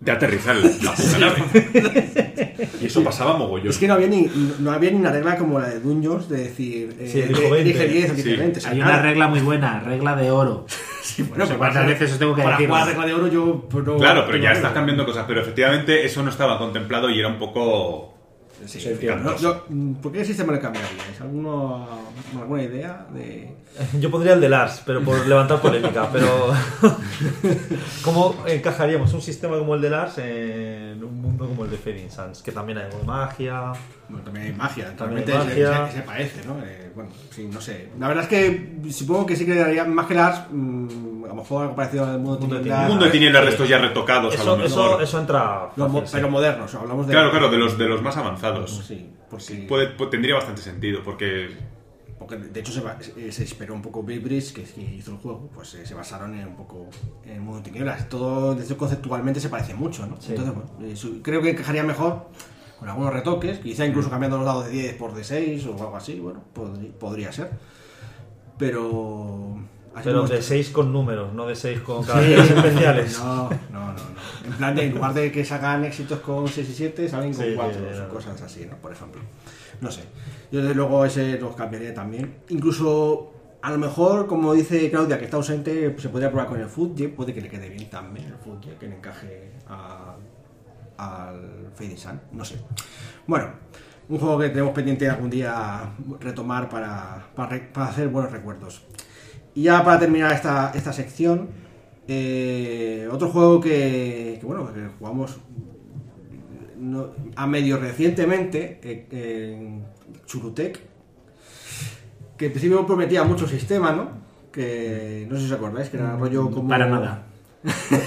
[0.00, 1.42] de aterrizar la, la puta nave.
[2.80, 3.68] Y eso pasaba mogollón.
[3.68, 4.30] Es que no había, ni,
[4.60, 7.50] no había ni una regla como la de Dungeons de decir, eh, Sí, dijo de-
[7.50, 7.64] 20.
[7.64, 8.36] dije 10 o Sí.
[8.36, 8.58] 20.
[8.58, 8.92] o sea, Hay nada.
[8.94, 10.66] una regla muy buena, regla de oro.
[11.16, 12.68] Sí, bueno, no sé cuántas para- veces os tengo que para decir.
[12.68, 15.24] jugar regla de oro yo pues, no- Claro, pero ya estás cambiando cosas.
[15.26, 18.14] Pero efectivamente eso no estaba contemplado y era un poco...
[18.66, 18.80] Sí,
[19.22, 19.64] no, yo-
[20.02, 21.20] ¿Por qué sistema le cambiaríais?
[21.20, 21.88] ¿Alguno,
[22.38, 23.52] ¿Alguna idea de...?
[24.00, 26.08] Yo pondría el de Lars, pero por levantar polémica.
[26.12, 26.26] Pero
[28.02, 32.10] ¿cómo encajaríamos un sistema como el de Lars en un mundo como el de Fading
[32.10, 32.42] Suns?
[32.42, 33.72] Que también hay magia.
[34.08, 35.32] Bueno, también hay magia, También realmente
[35.62, 35.86] hay magia.
[35.86, 36.58] Se, se- se parece, ¿no?
[36.64, 37.90] Eh, bueno, sí, no sé.
[38.00, 41.34] La verdad es que supongo que sí que daría más que las, mm, a lo
[41.34, 44.44] mejor algo parecido al mundo, Mundo de mundo de tinieblas de estos ya retocados a
[44.44, 44.66] lo Eso, mejor.
[44.94, 45.68] eso, eso entra.
[45.76, 46.12] los mo- fácil, sí.
[46.16, 47.12] pero modernos, hablamos de...
[47.12, 48.47] Claro, claro, de los, de los más avanzados.
[48.82, 51.48] Sí, porque, Puede- pu- tendría bastante sentido, porque
[52.18, 55.12] porque de hecho se, ba- se se inspiró un poco Bill Bridge, que, que hizo
[55.12, 56.88] el juego, pues eh, se basaron en un poco
[57.24, 58.08] en el mundo de tinieblas.
[58.08, 60.20] Todo, de hecho, conceptualmente se parece mucho, ¿no?
[60.20, 60.30] Sí.
[60.34, 62.26] Entonces, bueno, eh, creo que encajaría mejor
[62.78, 65.96] con algunos retoques, quizá incluso cambiando los dados de 10 por de 6 o algo
[65.96, 67.50] así, bueno, podri- podría ser.
[68.58, 69.56] Pero...
[70.04, 73.18] Pero de esto- 6 con números, no de 6 con caracteres especiales.
[73.18, 74.18] No, no, no, no.
[74.46, 77.44] En plan de, en lugar de que sacan éxitos con 6 y 7, salen con
[77.44, 78.08] Sí, 4 sí, sí, no.
[78.08, 78.76] cosas así, ¿no?
[78.76, 79.20] Por ejemplo.
[79.80, 80.02] No sé.
[80.50, 82.38] Yo desde luego ese los cambiaría también.
[82.48, 83.32] Incluso,
[83.62, 86.68] a lo mejor, como dice Claudia, que está ausente, pues se podría probar con el
[86.68, 90.16] Footjet, puede que le quede bien también el Footjet, que le encaje a-
[90.96, 92.56] al Fading Sun, no sé.
[93.26, 93.50] Bueno,
[94.08, 95.90] un juego que tenemos pendiente algún día
[96.20, 98.82] retomar para, para hacer buenos recuerdos.
[99.58, 101.48] Y ya para terminar esta, esta sección,
[102.06, 105.36] eh, otro juego que, que, bueno, que jugamos
[106.78, 109.84] no- a medio recientemente eh, en
[110.26, 110.78] Churutec,
[112.36, 114.10] que en principio prometía mucho sistema, ¿no?
[114.52, 116.68] Que no sé si os acordáis, que era rollo como...
[116.68, 117.24] Para nada.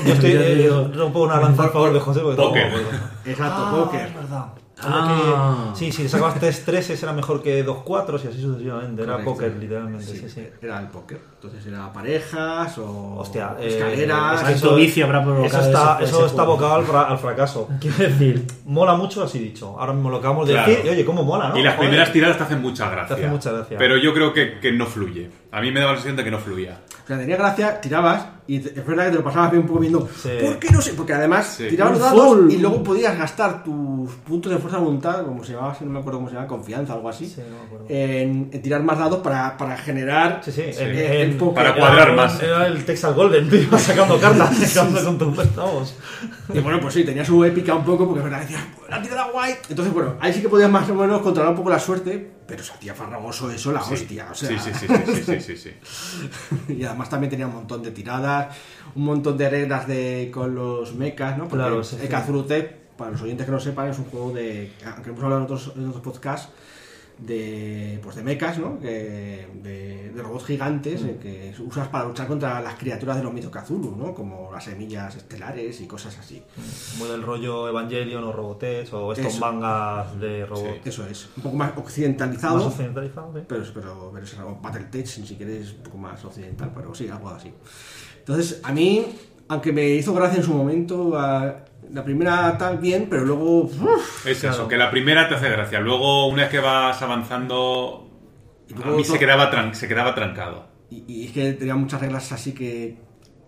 [0.06, 0.32] Yo estoy.
[0.64, 2.72] Yo eh, rompo una lanza a favor de José porque Póker.
[3.26, 4.08] Exacto, Ah, póker.
[4.08, 4.46] es verdad.
[4.84, 5.70] Ah.
[5.74, 9.04] Que- sí, si sacabas 3 3 era mejor que 2 4 y así sucesivamente.
[9.04, 9.32] Era Correcto.
[9.34, 10.06] póker, literalmente.
[10.06, 10.48] Sí, sí.
[10.62, 11.20] Era el póker.
[11.36, 14.34] Entonces era parejas o Hostia, eh, escaleras.
[14.34, 17.04] es que ¿Cuánto eso- vicio habrá Eso está, ese- eso ese está abocado al, fra-
[17.08, 17.68] al fracaso.
[17.80, 19.76] Quiero decir, Mola mucho, así dicho.
[19.80, 20.70] Ahora mismo lo acabamos de Claro.
[20.70, 20.86] decir.
[20.86, 21.58] Y oye, cómo mola, ¿no?
[21.58, 21.90] Y las Joder.
[21.90, 23.08] primeras tiradas te hacen mucha gracia.
[23.16, 23.78] Te hacen mucha gracia.
[23.78, 25.30] Pero yo creo que, que no fluye.
[25.52, 26.80] A mí me daba la sensación de que no fluía.
[27.04, 29.68] O sea, tenía gracia, tirabas y te- es verdad que te lo pasabas bien un
[29.68, 30.08] poco viendo.
[30.22, 30.30] Sí.
[30.40, 30.94] ¿Por qué no sé?
[30.94, 31.68] Porque además Sí.
[31.68, 35.52] tirabas los dados y luego podías gastar tus puntos de fuerza de voluntad, como se
[35.54, 37.86] llamaba, si no me acuerdo cómo se llama, confianza, algo así, Sí, no me acuerdo.
[37.90, 40.42] en, en tirar más dados para, para generar.
[40.46, 40.84] Sí, sí, Sí.
[40.84, 41.64] en- el en- póker.
[41.66, 42.42] Para cuadrar era- más.
[42.42, 45.96] Era el Texas Golden, tío, ibas sacando cartas, sacando con tus vamos.
[46.54, 49.02] Y bueno, pues sí, tenía su épica un poco, porque es verdad, decías, "Pues la
[49.02, 49.56] tirada guay.
[49.70, 52.66] Entonces, bueno, ahí sí que podías más o menos controlar un poco la suerte, pero
[52.66, 54.28] se hacía farragoso eso, la hostia.
[54.30, 54.50] O sea...
[54.50, 55.72] sí, sí, sí, sí, sí, sí
[56.74, 58.58] y además también tenía un montón de tiradas,
[58.94, 61.48] un montón de reglas de, con los mechas, ¿no?
[61.48, 62.64] Porque claro, el Kazurute,
[62.98, 64.74] para los oyentes que no sepan, es un juego de.
[65.02, 66.52] que hemos hablado en otros, en otros podcasts
[67.22, 68.78] de, pues de mechas, ¿no?
[68.78, 73.52] De, de robots gigantes eh, que usas para luchar contra las criaturas de los mitos
[73.52, 74.14] Cthulhu, ¿no?
[74.14, 76.42] Como las semillas estelares y cosas así.
[76.98, 79.40] Muy del rollo Evangelion o Robotech o estos Eso.
[79.40, 80.86] mangas de robot.
[80.86, 82.56] Eso es, un poco más occidentalizado.
[82.58, 83.46] Más occidentalizado, ¿eh?
[83.48, 87.30] Pero, pero, pero es algo Battletech, si quieres, un poco más occidental, pero sí, algo
[87.30, 87.54] así.
[88.20, 89.06] Entonces, a mí,
[89.48, 93.70] aunque me hizo gracia en su momento, a- la primera tal bien, pero luego.
[94.26, 94.56] Es Claro.
[94.56, 95.80] eso, que la primera te hace gracia.
[95.80, 98.10] Luego, una vez que vas avanzando,
[98.68, 100.68] Y a mí todo- se quedaba, tran- se quedaba trancado.
[100.90, 102.98] y, y es que tenía muchas reglas así que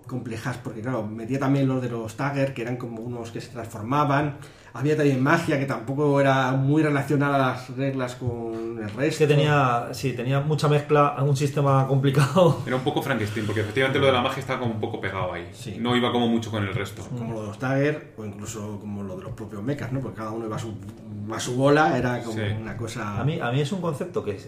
[0.07, 3.49] complejas, porque claro, metía también los de los Tagger, que eran como unos que se
[3.49, 4.37] transformaban.
[4.75, 9.19] Había también magia que tampoco era muy relacionada a las reglas con el Es resto.
[9.19, 12.61] que tenía, sí, tenía mucha mezcla, un sistema complicado.
[12.65, 15.31] Era un poco Frankenstein, porque efectivamente lo de la magia estaba como un poco pegado
[15.33, 15.47] ahí.
[15.53, 15.77] Sí.
[15.79, 17.03] No iba como mucho con el resto.
[17.15, 19.99] Como lo de los Dagger o incluso como lo de los propios mechas, ¿no?
[19.99, 20.73] Porque cada uno iba a su,
[21.31, 22.41] a su bola, era como Sí.
[22.59, 23.19] una cosa...
[23.19, 24.39] A mí, a mí es un concepto que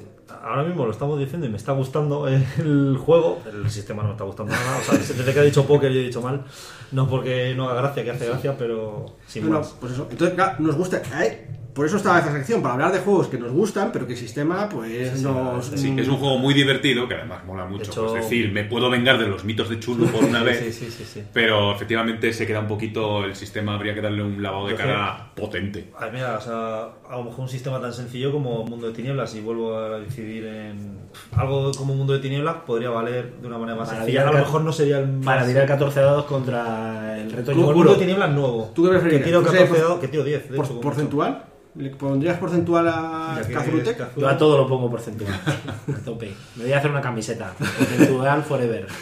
[0.43, 3.41] ahora mismo lo estamos diciendo y me está gustando el juego.
[3.45, 4.78] El sistema no me está gustando nada.
[4.80, 6.43] O sea, desde que ha dicho póker yo he dicho mal.
[6.91, 9.73] No porque no haga gracia, que hace gracia, pero sin Bueno, más.
[9.80, 10.07] pues eso.
[10.09, 11.01] Entonces, claro, nos gusta...
[11.13, 14.13] ay, por eso estaba esta sección, para hablar de juegos que nos gustan, pero que
[14.13, 15.65] el sistema, pues, nos...
[15.67, 17.91] Sí, es un juego muy divertido, que además mola mucho.
[17.91, 20.57] hecho- pues decir, me puedo vengar de los mitos de Chulu por una vez.
[20.59, 21.23] Sí, sí, sí, sí.
[21.34, 24.78] Pero efectivamente se queda un poquito, el sistema habría que darle un lavado de Yo
[24.78, 25.91] cara potente.
[25.99, 29.36] Ay, mira, o sea, a lo mejor un sistema tan sencillo como Mundo de Tinieblas,
[29.36, 30.99] y vuelvo a decidir en
[31.36, 34.30] algo como Mundo de Tinieblas, podría valer de una manera más Para sencilla.
[34.30, 35.26] A lo mejor no sería el más...
[35.26, 37.53] Para tirar 14 dados contra el reto.
[37.53, 38.71] Mundo de Tinieblas nuevo.
[38.73, 39.21] ¿Tú qué preferirías?
[39.21, 40.49] Que tiro ¿Tú 14 sabes dados, que tiro 10.
[40.51, 41.45] de por- hecho, ¿Porcentual?
[41.78, 44.15] ¿Le pondrías porcentual a que Cazurutec?
[44.15, 45.34] Yo a todo lo pongo porcentual.
[45.34, 46.34] A tope.
[46.55, 47.53] Me voy a hacer una camiseta.
[47.57, 48.88] Porcentual forever.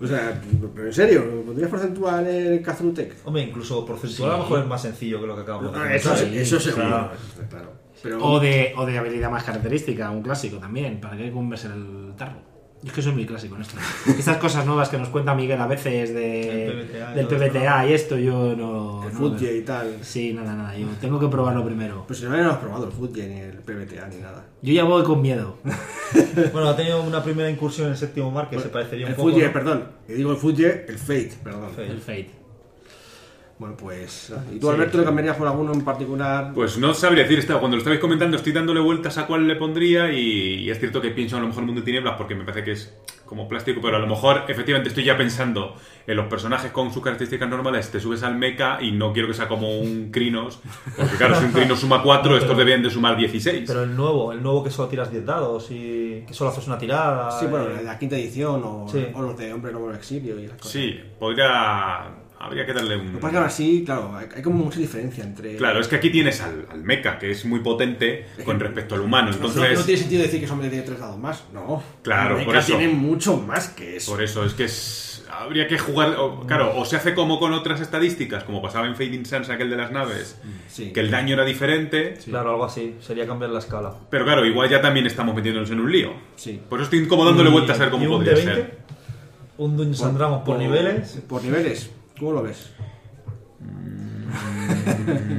[0.00, 0.38] O sea,
[0.74, 3.14] pero en serio, ¿le ¿pondrías porcentual en Cazurutec?
[3.24, 5.96] Hombre, incluso porcentual a lo mejor es más sencillo que lo que acabamos de comentar.
[5.96, 7.10] eso, sí, eso seguro.
[7.48, 7.72] claro.
[8.02, 11.00] Pero, O de, o de habilidad más característica, un clásico también.
[11.00, 12.38] ¿Para qué comerse el tarro?
[12.84, 13.76] Yo es que soy muy clásico en esto.
[14.06, 17.86] Estas cosas nuevas que nos cuenta Miguel a veces de, El PBTA y del PBTA
[17.86, 19.02] y esto, yo no.
[19.08, 19.96] el no- Footje y tal.
[20.02, 20.76] Sí, nada, nada.
[20.76, 22.04] Yo tengo que probarlo primero.
[22.06, 24.44] Pues si no, no has probado el Footje ni el PBTA ni nada.
[24.60, 25.56] Yo ya voy con miedo.
[26.52, 29.16] Bueno, ha tenido una primera incursión en el séptimo mar que se parecería un el
[29.16, 29.30] poco.
[29.30, 29.52] Footje, ¿no?
[29.52, 29.84] perdón.
[30.06, 31.70] Que digo el Footje, el Fate, perdón.
[31.70, 31.86] Fate.
[31.90, 32.30] El Fate.
[33.58, 34.32] Bueno, pues.
[34.52, 36.52] ¿Y tú, Alberto, le cambiarías por alguno en particular?
[36.54, 39.54] Pues no sabría decir, estaba- cuando lo estabais comentando estoy dándole vueltas a cuál le
[39.56, 42.34] pondría y, y es cierto que pienso a lo mejor en Mundo de Tinieblas porque
[42.34, 42.92] me parece que es
[43.26, 45.76] como plástico, pero a lo mejor efectivamente estoy ya pensando
[46.06, 49.34] en los personajes con sus características normales, te subes al mecha y no quiero que
[49.34, 50.60] sea como un Crinos,
[50.96, 53.64] porque claro, si un Crinos suma 4, estos debían de sumar 16.
[53.66, 56.76] Pero el nuevo, el nuevo que solo tiras 10 dados y que solo haces una
[56.76, 57.30] tirada.
[57.40, 59.06] sí, bueno, eh, la quinta edición o, Sí.
[59.14, 60.72] o los de Hombre Lobo Exilio y las cosas.
[60.72, 62.10] Sí, podría...
[62.44, 63.08] Habría que darle Lo un...
[63.12, 65.56] que pasa es que ahora sí, claro, hay, como mucha diferencia entre.
[65.56, 69.00] Claro, es que aquí tienes al, al mecha, que es muy potente con respecto al
[69.00, 69.62] humano, No- entonces...
[69.72, 71.44] no, no tiene sentido decir que Hombre tiene tres dados más.
[71.52, 71.82] No.
[72.02, 72.76] Claro, por eso.
[72.76, 74.12] tiene mucho más que eso.
[74.12, 76.16] Por eso, es que es- habría que jugar.
[76.18, 79.70] o- claro, o se hace como con otras estadísticas, como pasaba en Fading Suns, aquel
[79.70, 80.38] de las naves,
[80.68, 80.92] Sí.
[80.92, 82.14] que el daño era diferente.
[82.24, 82.96] Claro, algo así.
[83.00, 83.94] Sería cambiar la escala.
[84.10, 86.12] Pero claro, igual ya también estamos metiéndonos en un lío.
[86.36, 86.60] Sí.
[86.68, 88.78] Por eso estoy como dándole vueltas a ver y cómo un podría D20, ser.
[89.56, 91.22] Un Dungeons and Dragons por niveles.
[91.28, 91.90] Por niveles.
[92.24, 92.72] ¿Cómo lo ves?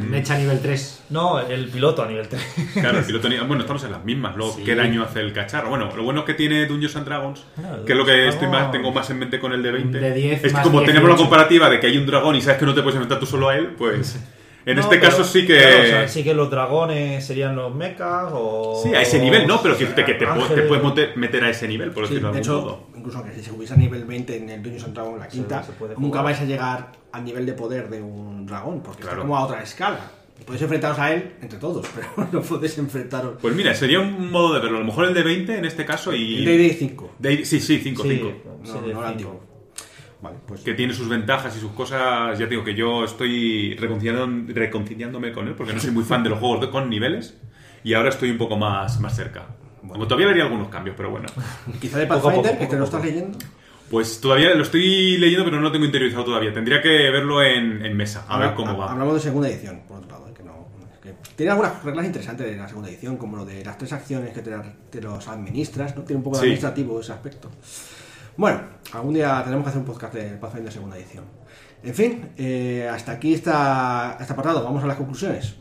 [0.08, 1.06] Mecha nivel 3.
[1.10, 2.42] No, el piloto a nivel 3.
[2.80, 4.36] Claro, el piloto ni- Bueno, estamos en las mismas.
[4.36, 4.64] Luego, Sí.
[4.64, 5.70] ¿qué daño hace el cacharro?
[5.70, 7.44] Bueno, lo bueno es que tiene Dungeons and Dragons,
[7.88, 9.98] que es lo que estoy más, tengo más en mente con el de 20.
[9.98, 10.86] Un de 10 es que como 18.
[10.86, 13.20] tenemos la comparativa de que hay un dragón y sabes que no te puedes enfrentar
[13.20, 14.20] tú solo a él, pues.
[14.68, 15.58] En No, este pero- caso sí que.
[15.58, 18.80] claro, o sea, sí que los dragones serían los mechas o.
[18.84, 21.44] Sí, a ese nivel no, pero o sea, que, que te, pu- te puedes meter
[21.44, 22.88] a ese nivel, por Sí, decirlo de de algún hecho, modo.
[23.06, 25.64] Incluso aunque si se hubiese a nivel 20 en el Dungeons and Dragons, la quinta,
[25.98, 29.18] nunca vais a llegar al nivel de poder de un dragón, porque Claro.
[29.18, 30.00] está como a otra escala.
[30.46, 33.38] Podéis enfrentaros a él entre todos, pero no podéis enfrentaros.
[33.42, 34.78] Pues mira, sería un modo de verlo.
[34.78, 36.40] A lo mejor el de 20 en este caso y.
[36.40, 37.12] El D&D 5.
[37.20, 38.32] de- sí, sí, 5, Sí, 5.
[38.64, 39.04] sí, No, de no el cinco.
[39.06, 39.44] antiguo.
[40.22, 40.62] Vale, pues.
[40.62, 42.38] Que tiene sus ventajas y sus cosas.
[42.40, 46.24] Ya te digo que yo estoy reconciliando- reconciliándome con él porque no soy muy fan
[46.24, 47.38] de los juegos de- con niveles
[47.84, 49.46] y ahora estoy un poco más, más cerca.
[49.94, 51.28] Aunque todavía haría algunos cambios, pero bueno.
[51.82, 53.38] Quizá de Poco a poco, Pathfinder, que te a lo estás leyendo.
[53.90, 56.52] Pues todavía lo estoy leyendo, pero no lo tengo interiorizado todavía.
[56.54, 58.92] Tendría que verlo en, en mesa, a ver cómo ha- va.
[58.92, 60.34] Hablamos de segunda edición, por otro lado.
[60.34, 60.68] que no,
[61.04, 64.34] que tiene algunas reglas interesantes de la segunda edición, como lo de las tres acciones
[64.34, 64.52] que te,
[64.90, 66.02] te los administras, ¿no?
[66.04, 66.46] Tiene un poco de Sí.
[66.48, 67.52] administrativo ese aspecto.
[68.38, 68.60] Bueno,
[68.92, 71.24] algún día tenemos que hacer un podcast de Pathfinder segunda edición.
[71.84, 74.64] En fin, eh, hasta aquí está este apartado.
[74.64, 75.56] Vamos a las conclusiones.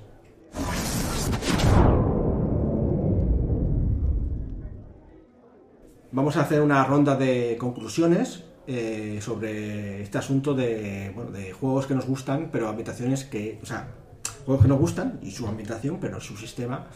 [6.15, 11.89] Vamos a hacer una ronda de conclusiones eh, sobre este asunto de, bueno, de juegos
[11.89, 13.89] que nos gustan, pero ambientaciones que, o sea,
[14.47, 16.87] juegos que nos gustan y su ambientación, pero su sistema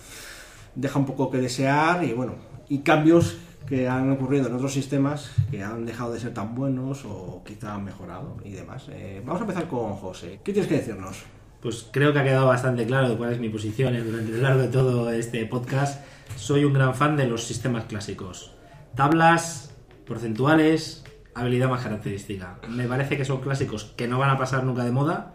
[0.77, 2.37] deja un poco que desear y bueno,
[2.69, 7.05] y cambios que han ocurrido en otros sistemas que han dejado de ser tan buenos
[7.05, 8.87] o quizá han mejorado y demás.
[8.89, 10.39] Eh, vamos a empezar con José.
[10.45, 11.25] ¿Qué tienes que decirnos?
[11.61, 14.62] Pues creo que ha quedado bastante claro de cuál es mi posición durante lo largo
[14.62, 16.05] de todo este podcast.
[16.37, 18.58] Soy un gran fan de los sistemas clásicos.
[18.95, 19.74] Tablas,
[20.07, 22.59] porcentuales, habilidad más característica.
[22.68, 25.34] Me parece que son clásicos que no van a pasar nunca de moda.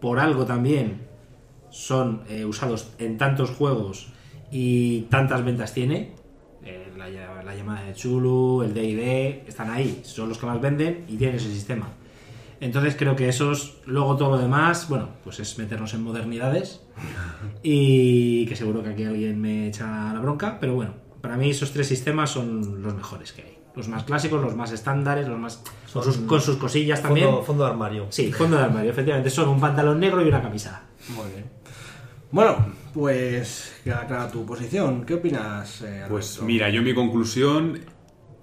[0.00, 1.06] Por algo también
[1.70, 4.12] son eh, usados en tantos juegos
[4.50, 6.14] y tantas ventas tiene.
[6.64, 7.08] Eh, la,
[7.42, 11.36] la llamada de Chulu, el D&D, están ahí, son los que más venden y tienen
[11.36, 11.88] ese sistema.
[12.60, 16.82] Entonces creo que esos, luego todo lo demás, bueno, pues es meternos en modernidades
[17.62, 21.72] y que seguro que aquí alguien me echa la bronca, pero bueno, para mí esos
[21.72, 23.58] tres sistemas son los mejores que hay.
[23.76, 25.62] Los más clásicos, los más estándares, los más
[25.92, 27.26] con sus, con sus cosillas también.
[27.28, 28.06] Fondo, fondo de armario.
[28.10, 29.30] Sí, fondo de armario, efectivamente.
[29.30, 30.82] Son un pantalón negro y una camisa.
[31.10, 31.44] Muy bien.
[32.32, 32.56] Bueno,
[32.92, 35.04] pues queda clara tu posición.
[35.06, 37.80] ¿Qué opinas, eh, Pues mira, yo mi conclusión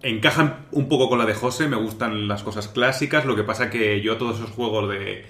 [0.02, 3.70] encajan un poco con la de José, me gustan las cosas clásicas, lo que pasa
[3.70, 5.26] que yo todos esos juegos de,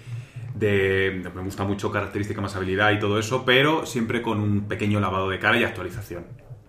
[0.53, 4.99] de- me gusta mucho característica más habilidad y todo eso, pero siempre con un pequeño
[4.99, 6.25] lavado de cara y actualización.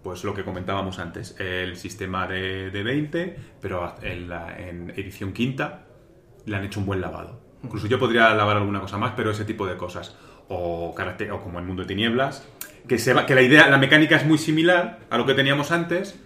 [0.06, 5.86] Pues lo que comentábamos antes, el sistema de, de 20, pero en, edición quinta
[6.44, 7.40] le han hecho un buen lavado.
[7.64, 10.16] Incluso yo podría lavar alguna cosa más, pero ese tipo de cosas.
[10.46, 12.46] O, carácter- o como el mundo de tinieblas,
[12.86, 15.72] que, se va, que la idea, la mecánica es muy similar a lo que teníamos
[15.72, 16.16] antes,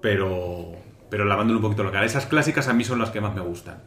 [0.00, 0.72] pero,
[1.10, 2.06] pero lavándole un poquito la cara.
[2.06, 3.82] Esas clásicas a mí son las que más me gustan.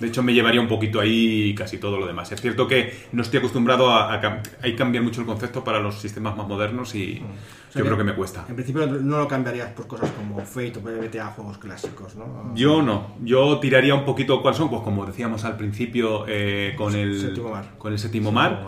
[0.00, 2.30] De hecho, me llevaría un poquito ahí casi todo lo demás.
[2.32, 4.20] Es cierto que no estoy acostumbrado a, a
[4.62, 7.96] que cambiar mucho el concepto para los sistemas más modernos y O sea yo creo
[7.96, 8.44] que me cuesta.
[8.48, 12.52] En principio no lo cambiarías por cosas como Fate o PvT a juegos clásicos, ¿no?
[12.54, 16.94] Yo no, yo tiraría un poquito cuáles son, pues como decíamos al principio eh, con,
[16.94, 17.64] el, Séptimo mar.
[17.78, 18.60] con el séptimo mar,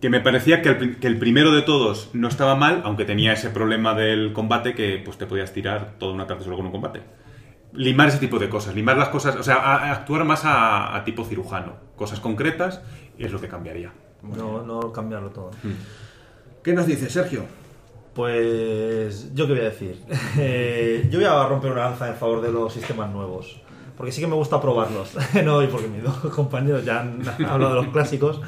[0.00, 3.04] que me parecía que el, pri- que el primero de todos no estaba mal, aunque
[3.06, 6.66] tenía ese problema del combate que pues te podías tirar toda una tarde solo con
[6.66, 7.00] un combate.
[7.74, 10.94] Limar ese tipo de cosas, limar las cosas, o sea, a- a actuar más a,
[10.96, 12.80] a tipo cirujano, cosas concretas,
[13.18, 13.92] y es lo que cambiaría.
[14.22, 15.50] No, no cambiarlo todo.
[16.62, 17.44] ¿Qué nos dice Sergio?
[18.14, 20.00] Pues yo qué voy a decir.
[20.38, 23.60] Eh, yo voy a romper una lanza en favor de los sistemas nuevos.
[23.96, 25.14] Porque sí que me gusta probarlos.
[25.44, 28.40] no, y porque mis dos compañeros ya han hablado de los clásicos.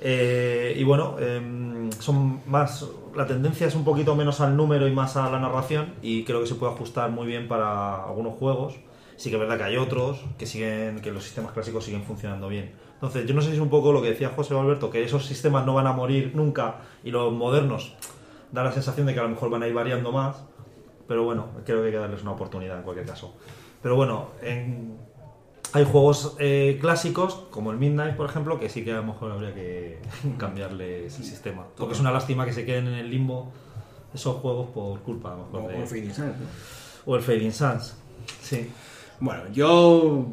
[0.00, 2.86] Eh, y bueno, em, son más.
[3.14, 5.94] La tendencia es un poquito menos al número y más a la narración.
[6.02, 8.74] Y creo que se puede ajustar muy bien para algunos juegos.
[9.16, 12.48] Sí que es verdad que hay otros que siguen, que los sistemas clásicos siguen funcionando
[12.48, 12.72] bien.
[12.94, 15.26] Entonces, yo no sé si es un poco lo que decía José Alberto, que esos
[15.26, 17.94] sistemas no van a morir nunca y los modernos
[18.52, 20.44] da la sensación de que a lo mejor van a ir variando más.
[21.08, 23.34] Pero bueno, creo que hay que darles una oportunidad en cualquier caso.
[23.82, 24.96] Pero bueno, en-
[25.72, 29.32] hay juegos eh, clásicos, como el Midnight, por ejemplo, que sí que a lo mejor
[29.32, 29.98] habría que
[30.38, 31.66] cambiarles el sistema.
[31.76, 33.52] Porque es una lástima que se queden en el limbo
[34.12, 36.46] esos juegos por culpa a lo mejor, O, de- o Fading Suns, ¿no?
[37.12, 37.96] o el Fading Suns.
[38.42, 38.68] Sí.
[39.20, 40.26] Bueno, yo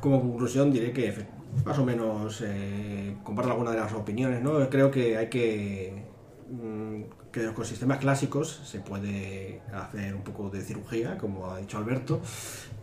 [0.00, 1.26] como conclusión diré que
[1.64, 4.68] más o menos eh, comparto alguna de las opiniones, ¿no?
[4.70, 6.04] Creo que hay que
[6.50, 11.78] mm, que con sistemas clásicos se puede hacer un poco de cirugía, como ha dicho
[11.78, 12.20] Alberto,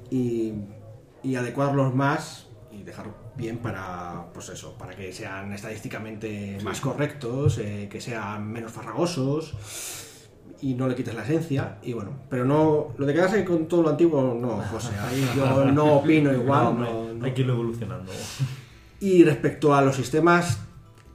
[0.10, 0.54] y,
[1.24, 7.58] y adecuarlos más y dejar bien para pues eso, para que sean estadísticamente más correctos,
[7.60, 9.54] eh, que sean menos farragosos
[10.62, 13.84] y no le quites la esencia y bueno, pero no lo de quedarse con todo
[13.84, 17.26] lo antiguo no, José, ahí yo no opino igual, No, hombre, no- no.
[17.26, 18.12] Hay que irlo evolucionando.
[19.00, 20.60] Y respecto a los sistemas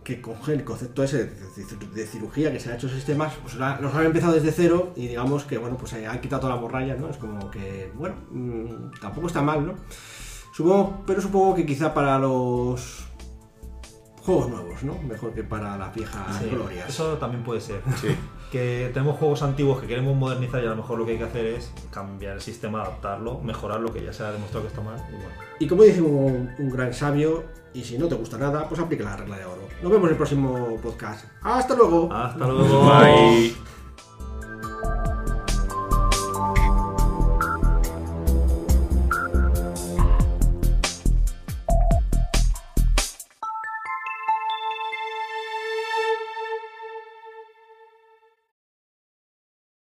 [0.05, 4.07] que cogen el concepto ese de, cirugía que se ha hecho sistemas, pues los han
[4.07, 7.09] empezado desde cero y digamos que bueno, pues han quitado toda la morralla, ¿no?
[7.09, 9.75] Es como que, bueno, mm, tampoco está mal, ¿no?
[10.53, 13.07] Supongo, pero supongo que quizá para los
[14.23, 14.99] juegos nuevos, ¿no?
[15.03, 16.89] Mejor que para las viejas Sí, glorias.
[16.89, 17.83] Eso también puede ser.
[18.01, 18.09] Sí.
[18.53, 21.25] Que tenemos juegos antiguos que queremos modernizar y a lo mejor lo que hay que
[21.25, 24.83] hacer es cambiar el sistema, adaptarlo, mejorar lo que ya se ha demostrado que está
[24.83, 24.99] mal.
[25.09, 25.31] Y bueno.
[25.59, 29.05] Y como dice un, un gran sabio, y si no te gusta nada, pues aplica
[29.05, 29.63] la regla de oro.
[29.83, 31.25] Nos vemos en el próximo podcast.
[31.41, 32.13] ¡Hasta luego!
[32.13, 32.91] Hasta luego.
[32.91, 33.72] Bye.